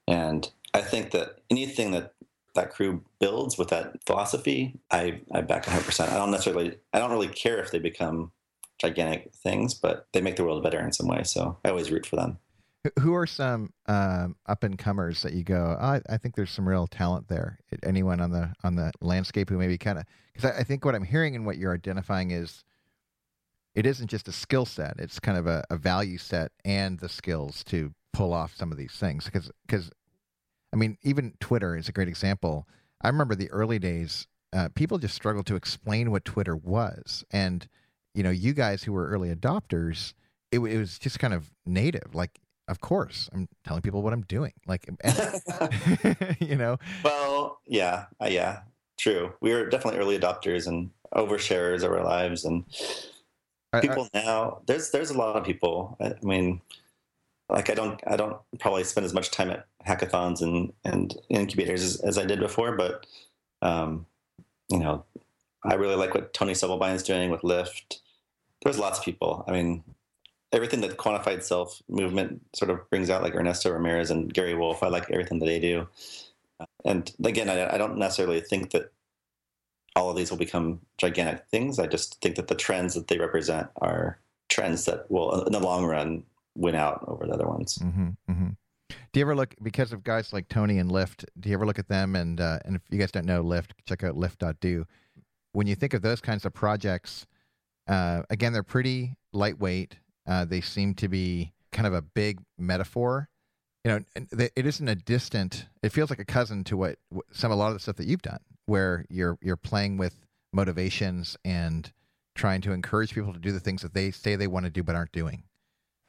And 0.08 0.50
I 0.72 0.80
think 0.80 1.10
that 1.10 1.40
anything 1.50 1.90
that 1.92 2.14
that 2.54 2.70
crew 2.70 3.02
builds 3.20 3.56
with 3.56 3.68
that 3.68 4.02
philosophy, 4.06 4.78
I, 4.90 5.20
I 5.32 5.40
back 5.42 5.66
100%. 5.66 6.08
I 6.08 6.16
don't 6.16 6.30
necessarily, 6.30 6.76
I 6.92 6.98
don't 6.98 7.12
really 7.12 7.28
care 7.28 7.62
if 7.62 7.70
they 7.70 7.78
become 7.78 8.32
gigantic 8.78 9.32
things, 9.34 9.74
but 9.74 10.08
they 10.12 10.20
make 10.20 10.36
the 10.36 10.44
world 10.44 10.62
better 10.62 10.80
in 10.80 10.92
some 10.92 11.06
way. 11.06 11.22
So 11.22 11.58
I 11.64 11.68
always 11.68 11.90
root 11.90 12.06
for 12.06 12.16
them. 12.16 12.38
Who 13.00 13.14
are 13.14 13.26
some 13.26 13.74
um, 13.86 14.36
up 14.46 14.64
and 14.64 14.78
comers 14.78 15.22
that 15.22 15.34
you 15.34 15.44
go? 15.44 15.76
Oh, 15.78 15.84
I, 15.84 16.00
I, 16.08 16.16
think 16.16 16.34
there's 16.34 16.50
some 16.50 16.66
real 16.66 16.86
talent 16.86 17.28
there. 17.28 17.58
Anyone 17.82 18.20
on 18.20 18.30
the 18.30 18.54
on 18.64 18.74
the 18.74 18.90
landscape 19.02 19.50
who 19.50 19.58
maybe 19.58 19.76
kind 19.76 19.98
of 19.98 20.04
because 20.32 20.50
I, 20.50 20.60
I, 20.60 20.62
think 20.62 20.86
what 20.86 20.94
I'm 20.94 21.04
hearing 21.04 21.36
and 21.36 21.44
what 21.44 21.58
you're 21.58 21.74
identifying 21.74 22.30
is 22.30 22.64
it 23.74 23.84
isn't 23.84 24.08
just 24.08 24.28
a 24.28 24.32
skill 24.32 24.64
set; 24.64 24.94
it's 24.98 25.20
kind 25.20 25.36
of 25.36 25.46
a, 25.46 25.62
a 25.68 25.76
value 25.76 26.16
set 26.16 26.52
and 26.64 26.98
the 26.98 27.10
skills 27.10 27.62
to 27.64 27.92
pull 28.14 28.32
off 28.32 28.56
some 28.56 28.72
of 28.72 28.78
these 28.78 28.92
things. 28.92 29.26
Because 29.26 29.50
because 29.66 29.90
I 30.72 30.76
mean, 30.76 30.96
even 31.02 31.34
Twitter 31.38 31.76
is 31.76 31.88
a 31.88 31.92
great 31.92 32.08
example. 32.08 32.66
I 33.02 33.08
remember 33.08 33.34
the 33.34 33.50
early 33.50 33.78
days; 33.78 34.26
uh, 34.54 34.70
people 34.74 34.96
just 34.96 35.14
struggled 35.14 35.44
to 35.46 35.56
explain 35.56 36.10
what 36.10 36.24
Twitter 36.24 36.56
was, 36.56 37.24
and 37.30 37.68
you 38.14 38.22
know, 38.22 38.30
you 38.30 38.52
guys 38.54 38.84
who 38.84 38.92
were 38.92 39.06
early 39.08 39.34
adopters, 39.34 40.14
it, 40.50 40.60
it 40.60 40.78
was 40.78 40.98
just 40.98 41.18
kind 41.18 41.34
of 41.34 41.50
native. 41.64 42.14
Like, 42.14 42.40
of 42.70 42.80
course, 42.80 43.28
I'm 43.32 43.48
telling 43.66 43.82
people 43.82 44.00
what 44.00 44.12
I'm 44.12 44.22
doing. 44.22 44.52
Like, 44.66 44.88
you 46.40 46.56
know. 46.56 46.78
Well, 47.04 47.60
yeah, 47.66 48.06
uh, 48.22 48.28
yeah, 48.30 48.60
true. 48.98 49.34
We 49.40 49.52
were 49.52 49.68
definitely 49.68 50.00
early 50.00 50.18
adopters 50.18 50.66
and 50.66 50.90
oversharers 51.12 51.82
of 51.82 51.90
our 51.90 52.04
lives, 52.04 52.44
and 52.44 52.64
people 53.80 54.08
I, 54.14 54.20
I, 54.20 54.24
now 54.24 54.62
there's 54.66 54.90
there's 54.90 55.10
a 55.10 55.18
lot 55.18 55.36
of 55.36 55.44
people. 55.44 55.96
I 56.00 56.14
mean, 56.22 56.60
like 57.48 57.68
I 57.68 57.74
don't 57.74 58.00
I 58.06 58.16
don't 58.16 58.38
probably 58.60 58.84
spend 58.84 59.04
as 59.04 59.12
much 59.12 59.32
time 59.32 59.50
at 59.50 59.66
hackathons 59.86 60.40
and 60.40 60.72
and 60.84 61.14
incubators 61.28 61.82
as, 61.82 62.00
as 62.02 62.18
I 62.18 62.24
did 62.24 62.38
before, 62.38 62.76
but 62.76 63.04
um, 63.62 64.06
you 64.70 64.78
know, 64.78 65.04
I 65.64 65.74
really 65.74 65.96
like 65.96 66.14
what 66.14 66.32
Tony 66.32 66.52
is 66.52 67.02
doing 67.02 67.30
with 67.30 67.42
Lyft. 67.42 67.98
There's 68.62 68.78
lots 68.78 68.98
of 69.00 69.04
people. 69.04 69.44
I 69.48 69.52
mean, 69.52 69.82
everything 70.52 70.80
that 70.82 70.96
quantified 70.96 71.42
self 71.42 71.82
movement 71.88 72.42
sort 72.54 72.70
of 72.70 72.88
brings 72.90 73.10
out, 73.10 73.22
like 73.22 73.34
Ernesto 73.34 73.70
Ramirez 73.70 74.10
and 74.10 74.32
Gary 74.32 74.54
Wolf. 74.54 74.82
I 74.82 74.88
like 74.88 75.10
everything 75.10 75.38
that 75.40 75.46
they 75.46 75.60
do. 75.60 75.88
And 76.84 77.10
again, 77.24 77.48
I, 77.48 77.74
I 77.74 77.78
don't 77.78 77.96
necessarily 77.96 78.40
think 78.40 78.70
that 78.70 78.92
all 79.96 80.10
of 80.10 80.16
these 80.16 80.30
will 80.30 80.38
become 80.38 80.80
gigantic 80.98 81.46
things. 81.50 81.78
I 81.78 81.86
just 81.86 82.20
think 82.20 82.36
that 82.36 82.48
the 82.48 82.54
trends 82.54 82.94
that 82.94 83.08
they 83.08 83.18
represent 83.18 83.68
are 83.80 84.18
trends 84.48 84.84
that 84.84 85.10
will, 85.10 85.44
in 85.44 85.52
the 85.52 85.60
long 85.60 85.84
run, 85.84 86.22
win 86.56 86.74
out 86.74 87.04
over 87.08 87.26
the 87.26 87.32
other 87.32 87.46
ones. 87.46 87.78
Mm-hmm, 87.78 88.08
mm-hmm. 88.30 88.48
Do 89.12 89.20
you 89.20 89.24
ever 89.24 89.34
look 89.34 89.54
because 89.62 89.92
of 89.92 90.04
guys 90.04 90.32
like 90.32 90.48
Tony 90.48 90.78
and 90.78 90.90
Lyft? 90.90 91.24
Do 91.38 91.48
you 91.48 91.54
ever 91.54 91.66
look 91.66 91.78
at 91.78 91.88
them 91.88 92.14
and 92.14 92.40
uh, 92.40 92.58
and 92.64 92.76
if 92.76 92.82
you 92.90 92.98
guys 92.98 93.10
don't 93.10 93.26
know 93.26 93.42
Lyft, 93.42 93.70
check 93.86 94.04
out 94.04 94.16
Lyft.do 94.16 94.86
when 95.52 95.66
you 95.66 95.74
think 95.74 95.94
of 95.94 96.02
those 96.02 96.20
kinds 96.20 96.44
of 96.44 96.52
projects, 96.52 97.26
uh, 97.88 98.22
again, 98.30 98.52
they're 98.52 98.62
pretty 98.62 99.16
lightweight. 99.32 99.96
Uh, 100.30 100.44
they 100.44 100.60
seem 100.60 100.94
to 100.94 101.08
be 101.08 101.52
kind 101.72 101.86
of 101.86 101.92
a 101.92 102.02
big 102.02 102.40
metaphor. 102.56 103.28
You 103.84 103.90
know, 103.90 104.04
it 104.54 104.66
isn't 104.66 104.88
a 104.88 104.94
distant. 104.94 105.66
It 105.82 105.90
feels 105.90 106.10
like 106.10 106.20
a 106.20 106.24
cousin 106.24 106.64
to 106.64 106.76
what 106.76 106.98
some 107.32 107.50
a 107.50 107.56
lot 107.56 107.68
of 107.68 107.74
the 107.74 107.80
stuff 107.80 107.96
that 107.96 108.06
you've 108.06 108.22
done, 108.22 108.40
where 108.66 109.04
you're 109.08 109.38
you're 109.42 109.56
playing 109.56 109.96
with 109.96 110.14
motivations 110.52 111.36
and 111.44 111.92
trying 112.34 112.60
to 112.60 112.72
encourage 112.72 113.14
people 113.14 113.32
to 113.32 113.38
do 113.38 113.52
the 113.52 113.60
things 113.60 113.82
that 113.82 113.94
they 113.94 114.10
say 114.10 114.36
they 114.36 114.46
want 114.46 114.66
to 114.66 114.70
do 114.70 114.82
but 114.82 114.94
aren't 114.94 115.12
doing. 115.12 115.42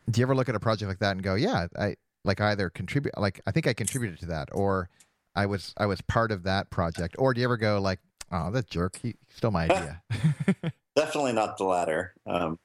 Do 0.10 0.20
you 0.20 0.26
ever 0.26 0.36
look 0.36 0.50
at 0.50 0.56
a 0.56 0.60
project 0.60 0.88
like 0.88 1.00
that 1.00 1.12
and 1.12 1.24
go, 1.24 1.36
"Yeah, 1.36 1.68
I 1.78 1.96
like 2.24 2.40
either 2.42 2.70
contribute, 2.70 3.18
like 3.18 3.42
I 3.48 3.52
think 3.52 3.66
I 3.66 3.74
contributed 3.74 4.20
to 4.20 4.26
that, 4.28 4.50
or 4.52 4.90
I 5.34 5.48
was 5.48 5.74
I 5.78 5.88
was 5.88 6.02
part 6.02 6.32
of 6.32 6.44
that 6.44 6.70
project," 6.70 7.16
or 7.18 7.34
do 7.34 7.40
you 7.42 7.48
ever 7.48 7.58
go 7.58 7.80
like, 7.80 8.00
Oh, 8.32 8.50
that 8.52 8.70
jerk. 8.70 8.98
He 9.02 9.16
stole 9.30 9.52
my 9.52 9.64
idea. 9.66 10.02
Definitely 10.96 11.34
not 11.34 11.58
the 11.58 11.66
latter. 11.66 12.14
Um, 12.26 12.60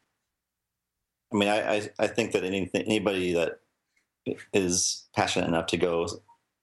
I 1.32 1.36
mean, 1.36 1.48
I, 1.48 1.76
I, 1.76 1.90
I, 1.98 2.06
think 2.06 2.32
that 2.32 2.44
anything, 2.44 2.82
anybody 2.82 3.32
that 3.32 3.60
is 4.52 5.06
passionate 5.14 5.48
enough 5.48 5.66
to 5.68 5.76
go 5.76 6.06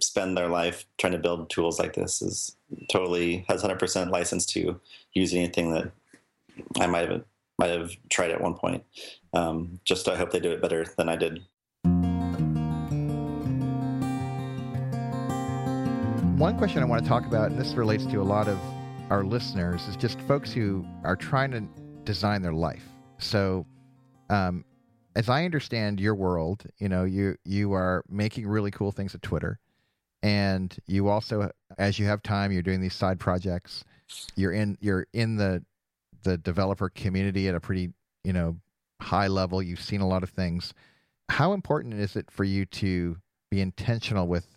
spend 0.02 0.38
their 0.38 0.48
life 0.48 0.86
trying 0.98 1.14
to 1.14 1.20
build 1.20 1.50
tools 1.50 1.80
like 1.80 1.94
this 1.94 2.22
is 2.22 2.56
totally 2.92 3.46
has 3.48 3.64
100% 3.64 4.10
license 4.10 4.46
to 4.48 4.80
use 5.14 5.34
anything 5.34 5.74
that 5.74 5.92
I 6.80 6.88
might 6.88 7.10
have 7.10 7.24
might 7.60 7.70
have 7.70 7.92
tried 8.10 8.32
at 8.32 8.42
one 8.42 8.56
point. 8.56 8.84
Um, 9.34 9.80
just 9.86 10.08
I 10.08 10.16
hope 10.16 10.32
they 10.32 10.40
do 10.40 10.52
it 10.52 10.62
better 10.62 10.86
than 10.98 11.08
I 11.08 11.16
did. 11.16 11.44
One 16.38 16.58
question 16.58 16.82
I 16.82 16.86
want 16.86 17.04
to 17.04 17.08
talk 17.08 17.26
about, 17.26 17.52
and 17.52 17.60
this 17.60 17.74
relates 17.74 18.06
to 18.08 18.18
a 18.18 18.24
lot 18.24 18.48
of 18.48 18.60
our 19.10 19.24
listeners 19.24 19.88
is 19.88 19.96
just 19.96 20.20
folks 20.22 20.52
who 20.52 20.86
are 21.04 21.16
trying 21.16 21.52
to 21.52 21.62
design 22.04 22.42
their 22.42 22.54
life. 22.54 22.84
So, 23.20 23.66
um, 24.34 24.66
as 25.16 25.30
I 25.30 25.46
understand 25.46 26.00
your 26.00 26.16
world, 26.16 26.66
you 26.80 26.90
know, 26.90 27.04
you 27.04 27.36
you 27.46 27.74
are 27.74 28.04
making 28.10 28.48
really 28.48 28.72
cool 28.72 28.92
things 28.92 29.14
at 29.14 29.22
Twitter, 29.22 29.60
and 30.24 30.76
you 30.88 31.08
also, 31.08 31.52
as 31.78 32.00
you 32.00 32.08
have 32.08 32.24
time, 32.24 32.52
you're 32.52 32.64
doing 32.64 32.82
these 32.82 32.96
side 32.96 33.20
projects. 33.20 33.84
You're 34.36 34.52
in 34.52 34.78
you're 34.82 35.06
in 35.14 35.36
the 35.36 35.64
the 36.24 36.38
developer 36.38 36.90
community 36.90 37.48
at 37.48 37.54
a 37.54 37.60
pretty 37.60 37.92
you 38.24 38.34
know 38.34 38.58
high 39.02 39.28
level. 39.28 39.62
You've 39.62 39.82
seen 39.82 40.02
a 40.02 40.08
lot 40.08 40.24
of 40.24 40.30
things. 40.30 40.74
How 41.30 41.54
important 41.54 41.94
is 41.94 42.16
it 42.16 42.32
for 42.32 42.44
you 42.44 42.66
to 42.66 43.18
be 43.52 43.62
intentional 43.62 44.28
with, 44.28 44.48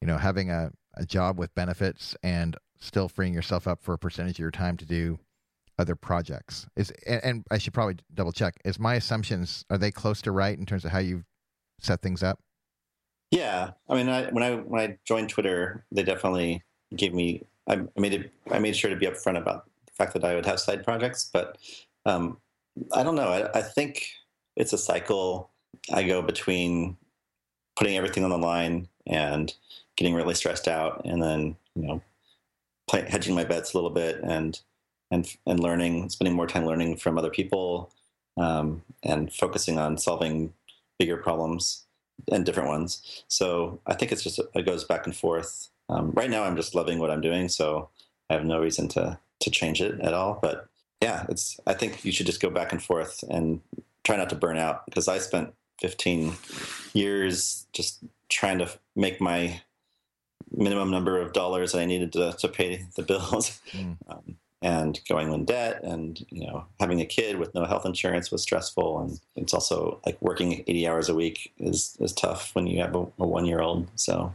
you 0.00 0.06
know, 0.06 0.18
having 0.18 0.50
a, 0.50 0.70
a 0.94 1.06
job 1.06 1.38
with 1.38 1.54
benefits 1.54 2.16
and 2.22 2.56
still 2.78 3.08
freeing 3.08 3.32
yourself 3.32 3.66
up 3.68 3.80
for 3.82 3.94
a 3.94 3.98
percentage 3.98 4.36
of 4.36 4.40
your 4.40 4.50
time 4.50 4.76
to 4.76 4.84
do 4.84 5.18
other 5.80 5.96
projects. 5.96 6.66
Is 6.76 6.92
and, 7.06 7.24
and 7.24 7.46
I 7.50 7.58
should 7.58 7.74
probably 7.74 7.96
double 8.14 8.32
check. 8.32 8.54
Is 8.64 8.78
my 8.78 8.94
assumptions 8.94 9.64
are 9.70 9.78
they 9.78 9.90
close 9.90 10.22
to 10.22 10.32
right 10.32 10.56
in 10.56 10.66
terms 10.66 10.84
of 10.84 10.92
how 10.92 10.98
you 10.98 11.24
set 11.80 12.02
things 12.02 12.22
up? 12.22 12.38
Yeah, 13.30 13.70
I 13.88 13.94
mean, 13.94 14.08
I, 14.08 14.26
when 14.30 14.42
I 14.42 14.56
when 14.56 14.80
I 14.80 14.98
joined 15.04 15.30
Twitter, 15.30 15.84
they 15.92 16.02
definitely 16.02 16.62
gave 16.94 17.14
me. 17.14 17.44
I 17.68 17.82
made 17.96 18.14
it. 18.14 18.32
I 18.50 18.58
made 18.58 18.76
sure 18.76 18.90
to 18.90 18.96
be 18.96 19.06
upfront 19.06 19.38
about 19.38 19.66
the 19.86 19.92
fact 19.92 20.12
that 20.14 20.24
I 20.24 20.34
would 20.34 20.46
have 20.46 20.60
side 20.60 20.84
projects, 20.84 21.30
but 21.32 21.58
um, 22.06 22.38
I 22.92 23.02
don't 23.02 23.14
know. 23.14 23.28
I, 23.28 23.58
I 23.58 23.62
think 23.62 24.08
it's 24.56 24.72
a 24.72 24.78
cycle. 24.78 25.50
I 25.92 26.02
go 26.02 26.22
between 26.22 26.96
putting 27.76 27.96
everything 27.96 28.24
on 28.24 28.30
the 28.30 28.38
line 28.38 28.88
and 29.06 29.54
getting 29.96 30.14
really 30.14 30.34
stressed 30.34 30.66
out, 30.66 31.02
and 31.04 31.22
then 31.22 31.56
you 31.76 31.86
know, 31.86 32.02
play, 32.88 33.08
hedging 33.08 33.36
my 33.36 33.44
bets 33.44 33.72
a 33.72 33.76
little 33.76 33.90
bit 33.90 34.20
and 34.24 34.60
and 35.10 35.36
and 35.46 35.60
learning, 35.60 36.10
spending 36.10 36.34
more 36.34 36.46
time 36.46 36.66
learning 36.66 36.96
from 36.96 37.18
other 37.18 37.30
people, 37.30 37.92
um, 38.36 38.82
and 39.02 39.32
focusing 39.32 39.78
on 39.78 39.98
solving 39.98 40.52
bigger 40.98 41.16
problems 41.16 41.86
and 42.30 42.44
different 42.44 42.68
ones. 42.68 43.24
So 43.28 43.80
I 43.86 43.94
think 43.94 44.12
it's 44.12 44.22
just 44.22 44.40
it 44.54 44.66
goes 44.66 44.84
back 44.84 45.06
and 45.06 45.16
forth. 45.16 45.70
Um, 45.88 46.12
right 46.12 46.30
now, 46.30 46.44
I'm 46.44 46.56
just 46.56 46.74
loving 46.74 46.98
what 46.98 47.10
I'm 47.10 47.20
doing, 47.20 47.48
so 47.48 47.88
I 48.28 48.34
have 48.34 48.44
no 48.44 48.60
reason 48.60 48.88
to 48.88 49.18
to 49.40 49.50
change 49.50 49.80
it 49.80 50.00
at 50.00 50.14
all. 50.14 50.38
But 50.40 50.68
yeah, 51.02 51.26
it's 51.28 51.58
I 51.66 51.74
think 51.74 52.04
you 52.04 52.12
should 52.12 52.26
just 52.26 52.42
go 52.42 52.50
back 52.50 52.72
and 52.72 52.82
forth 52.82 53.24
and 53.28 53.60
try 54.04 54.16
not 54.16 54.30
to 54.30 54.36
burn 54.36 54.56
out 54.56 54.84
because 54.86 55.08
I 55.08 55.18
spent 55.18 55.52
15 55.80 56.34
years 56.92 57.66
just 57.72 58.04
trying 58.28 58.58
to 58.58 58.70
make 58.94 59.20
my 59.20 59.60
minimum 60.52 60.90
number 60.90 61.20
of 61.20 61.32
dollars 61.32 61.74
I 61.74 61.86
needed 61.86 62.12
to, 62.14 62.32
to 62.38 62.48
pay 62.48 62.84
the 62.96 63.02
bills. 63.02 63.60
Mm. 63.72 63.96
Um, 64.08 64.36
and 64.62 65.00
going 65.08 65.32
in 65.32 65.44
debt 65.44 65.82
and 65.82 66.24
you 66.30 66.46
know 66.46 66.64
having 66.78 67.00
a 67.00 67.06
kid 67.06 67.38
with 67.38 67.54
no 67.54 67.64
health 67.64 67.86
insurance 67.86 68.30
was 68.30 68.42
stressful. 68.42 69.00
And 69.00 69.20
it's 69.36 69.54
also 69.54 70.00
like 70.04 70.20
working 70.20 70.64
80 70.66 70.88
hours 70.88 71.08
a 71.08 71.14
week 71.14 71.52
is 71.58 71.96
is 72.00 72.12
tough 72.12 72.54
when 72.54 72.66
you 72.66 72.80
have 72.80 72.94
a, 72.94 73.06
a 73.18 73.26
one 73.26 73.46
year 73.46 73.60
old 73.60 73.88
so 73.94 74.34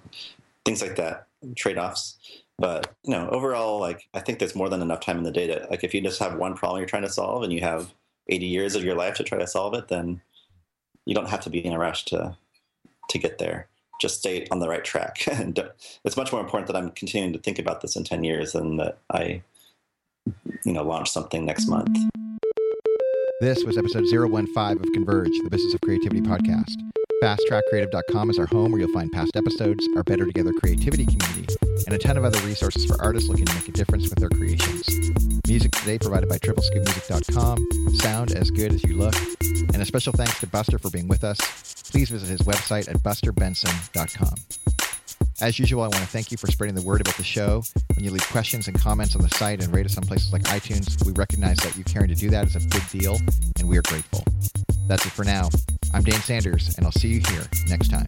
things 0.66 0.82
like 0.82 0.96
that 0.96 1.28
trade-offs. 1.56 2.18
But 2.58 2.96
you 3.04 3.12
know 3.12 3.28
overall 3.30 3.80
like 3.82 4.08
i 4.14 4.22
think 4.22 4.40
there's 4.40 4.56
more 4.56 4.70
than 4.70 4.82
enough 4.82 5.02
time 5.02 5.18
in 5.18 5.24
the 5.24 5.32
data 5.32 5.68
like 5.70 5.84
if 5.84 5.94
you 5.94 6.00
just 6.00 6.20
have 6.20 6.38
one 6.38 6.56
problem 6.56 6.80
you're 6.80 6.88
trying 6.88 7.02
to 7.02 7.10
solve 7.10 7.44
and 7.44 7.52
you 7.52 7.60
have 7.60 7.94
80 8.30 8.46
years 8.46 8.76
of 8.76 8.84
your 8.84 8.96
life 8.96 9.16
to 9.16 9.24
try 9.26 9.38
to 9.38 9.46
solve 9.46 9.74
it 9.74 9.90
then 9.90 10.22
you 11.06 11.14
don't 11.14 11.30
have 11.30 11.42
to 11.42 11.50
be 11.50 11.64
in 11.64 11.74
a 11.74 11.78
rush 11.78 12.06
to 12.06 12.38
to 13.10 13.20
get 13.20 13.38
there. 13.38 13.68
Just 14.02 14.20
stay 14.20 14.48
on 14.52 14.60
the 14.60 14.70
right 14.70 14.84
track. 14.84 15.26
And 15.32 15.60
it's 16.04 16.18
much 16.18 16.32
more 16.32 16.42
important 16.42 16.68
that 16.68 16.76
i'm 16.76 16.92
continuing 16.92 17.34
to 17.34 17.40
think 17.40 17.60
about 17.60 17.82
this 17.82 17.96
in 17.96 18.04
10 18.04 18.24
years 18.24 18.54
than 18.54 18.78
that 18.78 18.98
i 19.12 19.42
you 20.66 20.74
know, 20.74 20.84
launch 20.84 21.10
something 21.10 21.46
next 21.46 21.68
month. 21.70 21.96
This 23.40 23.64
was 23.64 23.78
episode 23.78 24.06
015 24.10 24.80
of 24.80 24.94
Converge, 24.94 25.32
the 25.44 25.50
Business 25.50 25.74
of 25.74 25.82
Creativity 25.82 26.22
podcast. 26.22 26.74
FastTrackCreative.com 27.24 28.30
is 28.30 28.40
our 28.40 28.46
home 28.48 28.72
where 28.72 28.82
you'll 28.82 28.94
find 28.94 29.12
past 29.12 29.36
episodes, 29.36 29.86
our 29.96 30.04
Better 30.04 30.26
Together 30.26 30.52
creativity 30.60 31.06
community, 31.06 31.56
and 31.86 31.94
a 31.94 31.98
ton 31.98 32.18
of 32.18 32.24
other 32.24 32.40
resources 32.40 32.86
for 32.86 33.02
artists 33.02 33.30
looking 33.30 33.46
to 33.46 33.54
make 33.54 33.68
a 33.68 33.72
difference 33.72 34.10
with 34.10 34.20
their 34.20 34.30
creations. 34.30 35.35
Music 35.48 35.72
today 35.72 36.00
provided 36.00 36.28
by 36.28 36.38
TripleScoopMusic.com, 36.40 37.96
sound 38.00 38.32
as 38.32 38.50
good 38.50 38.74
as 38.74 38.84
you 38.84 38.96
look, 38.96 39.14
and 39.74 39.82
a 39.82 39.86
special 39.86 40.12
thanks 40.12 40.40
to 40.40 40.48
Buster 40.48 40.80
for 40.80 40.90
being 40.90 41.08
with 41.08 41.24
us. 41.24 41.38
Please 41.92 42.10
visit 42.10 42.28
his 42.28 42.42
website 42.42 42.90
at 42.90 42.98
busterbenson.com. 43.04 44.34
As 45.42 45.60
usual, 45.60 45.82
I 45.82 45.88
want 45.88 45.98
to 45.98 46.08
thank 46.08 46.32
you 46.32 46.38
for 46.38 46.48
spreading 46.48 46.76
the 46.76 46.82
word 46.82 47.02
about 47.02 47.16
the 47.16 47.24
show. 47.24 47.62
When 47.96 48.04
you 48.04 48.10
leave 48.10 48.28
questions 48.30 48.68
and 48.68 48.80
comments 48.80 49.16
on 49.16 49.22
the 49.22 49.30
site 49.30 49.64
and 49.64 49.74
rate 49.74 49.86
us 49.86 49.98
on 49.98 50.04
places 50.04 50.34
like 50.34 50.44
iTunes, 50.44 51.06
we 51.06 51.12
recognize 51.12 51.58
that 51.58 51.78
you 51.78 51.84
caring 51.84 52.08
to 52.08 52.16
do 52.16 52.30
that 52.32 52.48
is 52.48 52.56
a 52.56 52.60
big 52.60 52.90
deal, 52.90 53.20
and 53.60 53.70
we 53.70 53.78
are 53.78 53.84
grateful. 53.84 54.24
That's 54.88 55.06
it 55.06 55.12
for 55.12 55.26
now. 55.26 55.50
I'm 55.94 56.04
Dan 56.04 56.22
Sanders, 56.22 56.76
and 56.78 56.86
I'll 56.86 56.92
see 56.92 57.10
you 57.10 57.22
here 57.30 57.44
next 57.68 57.90
time. 57.90 58.08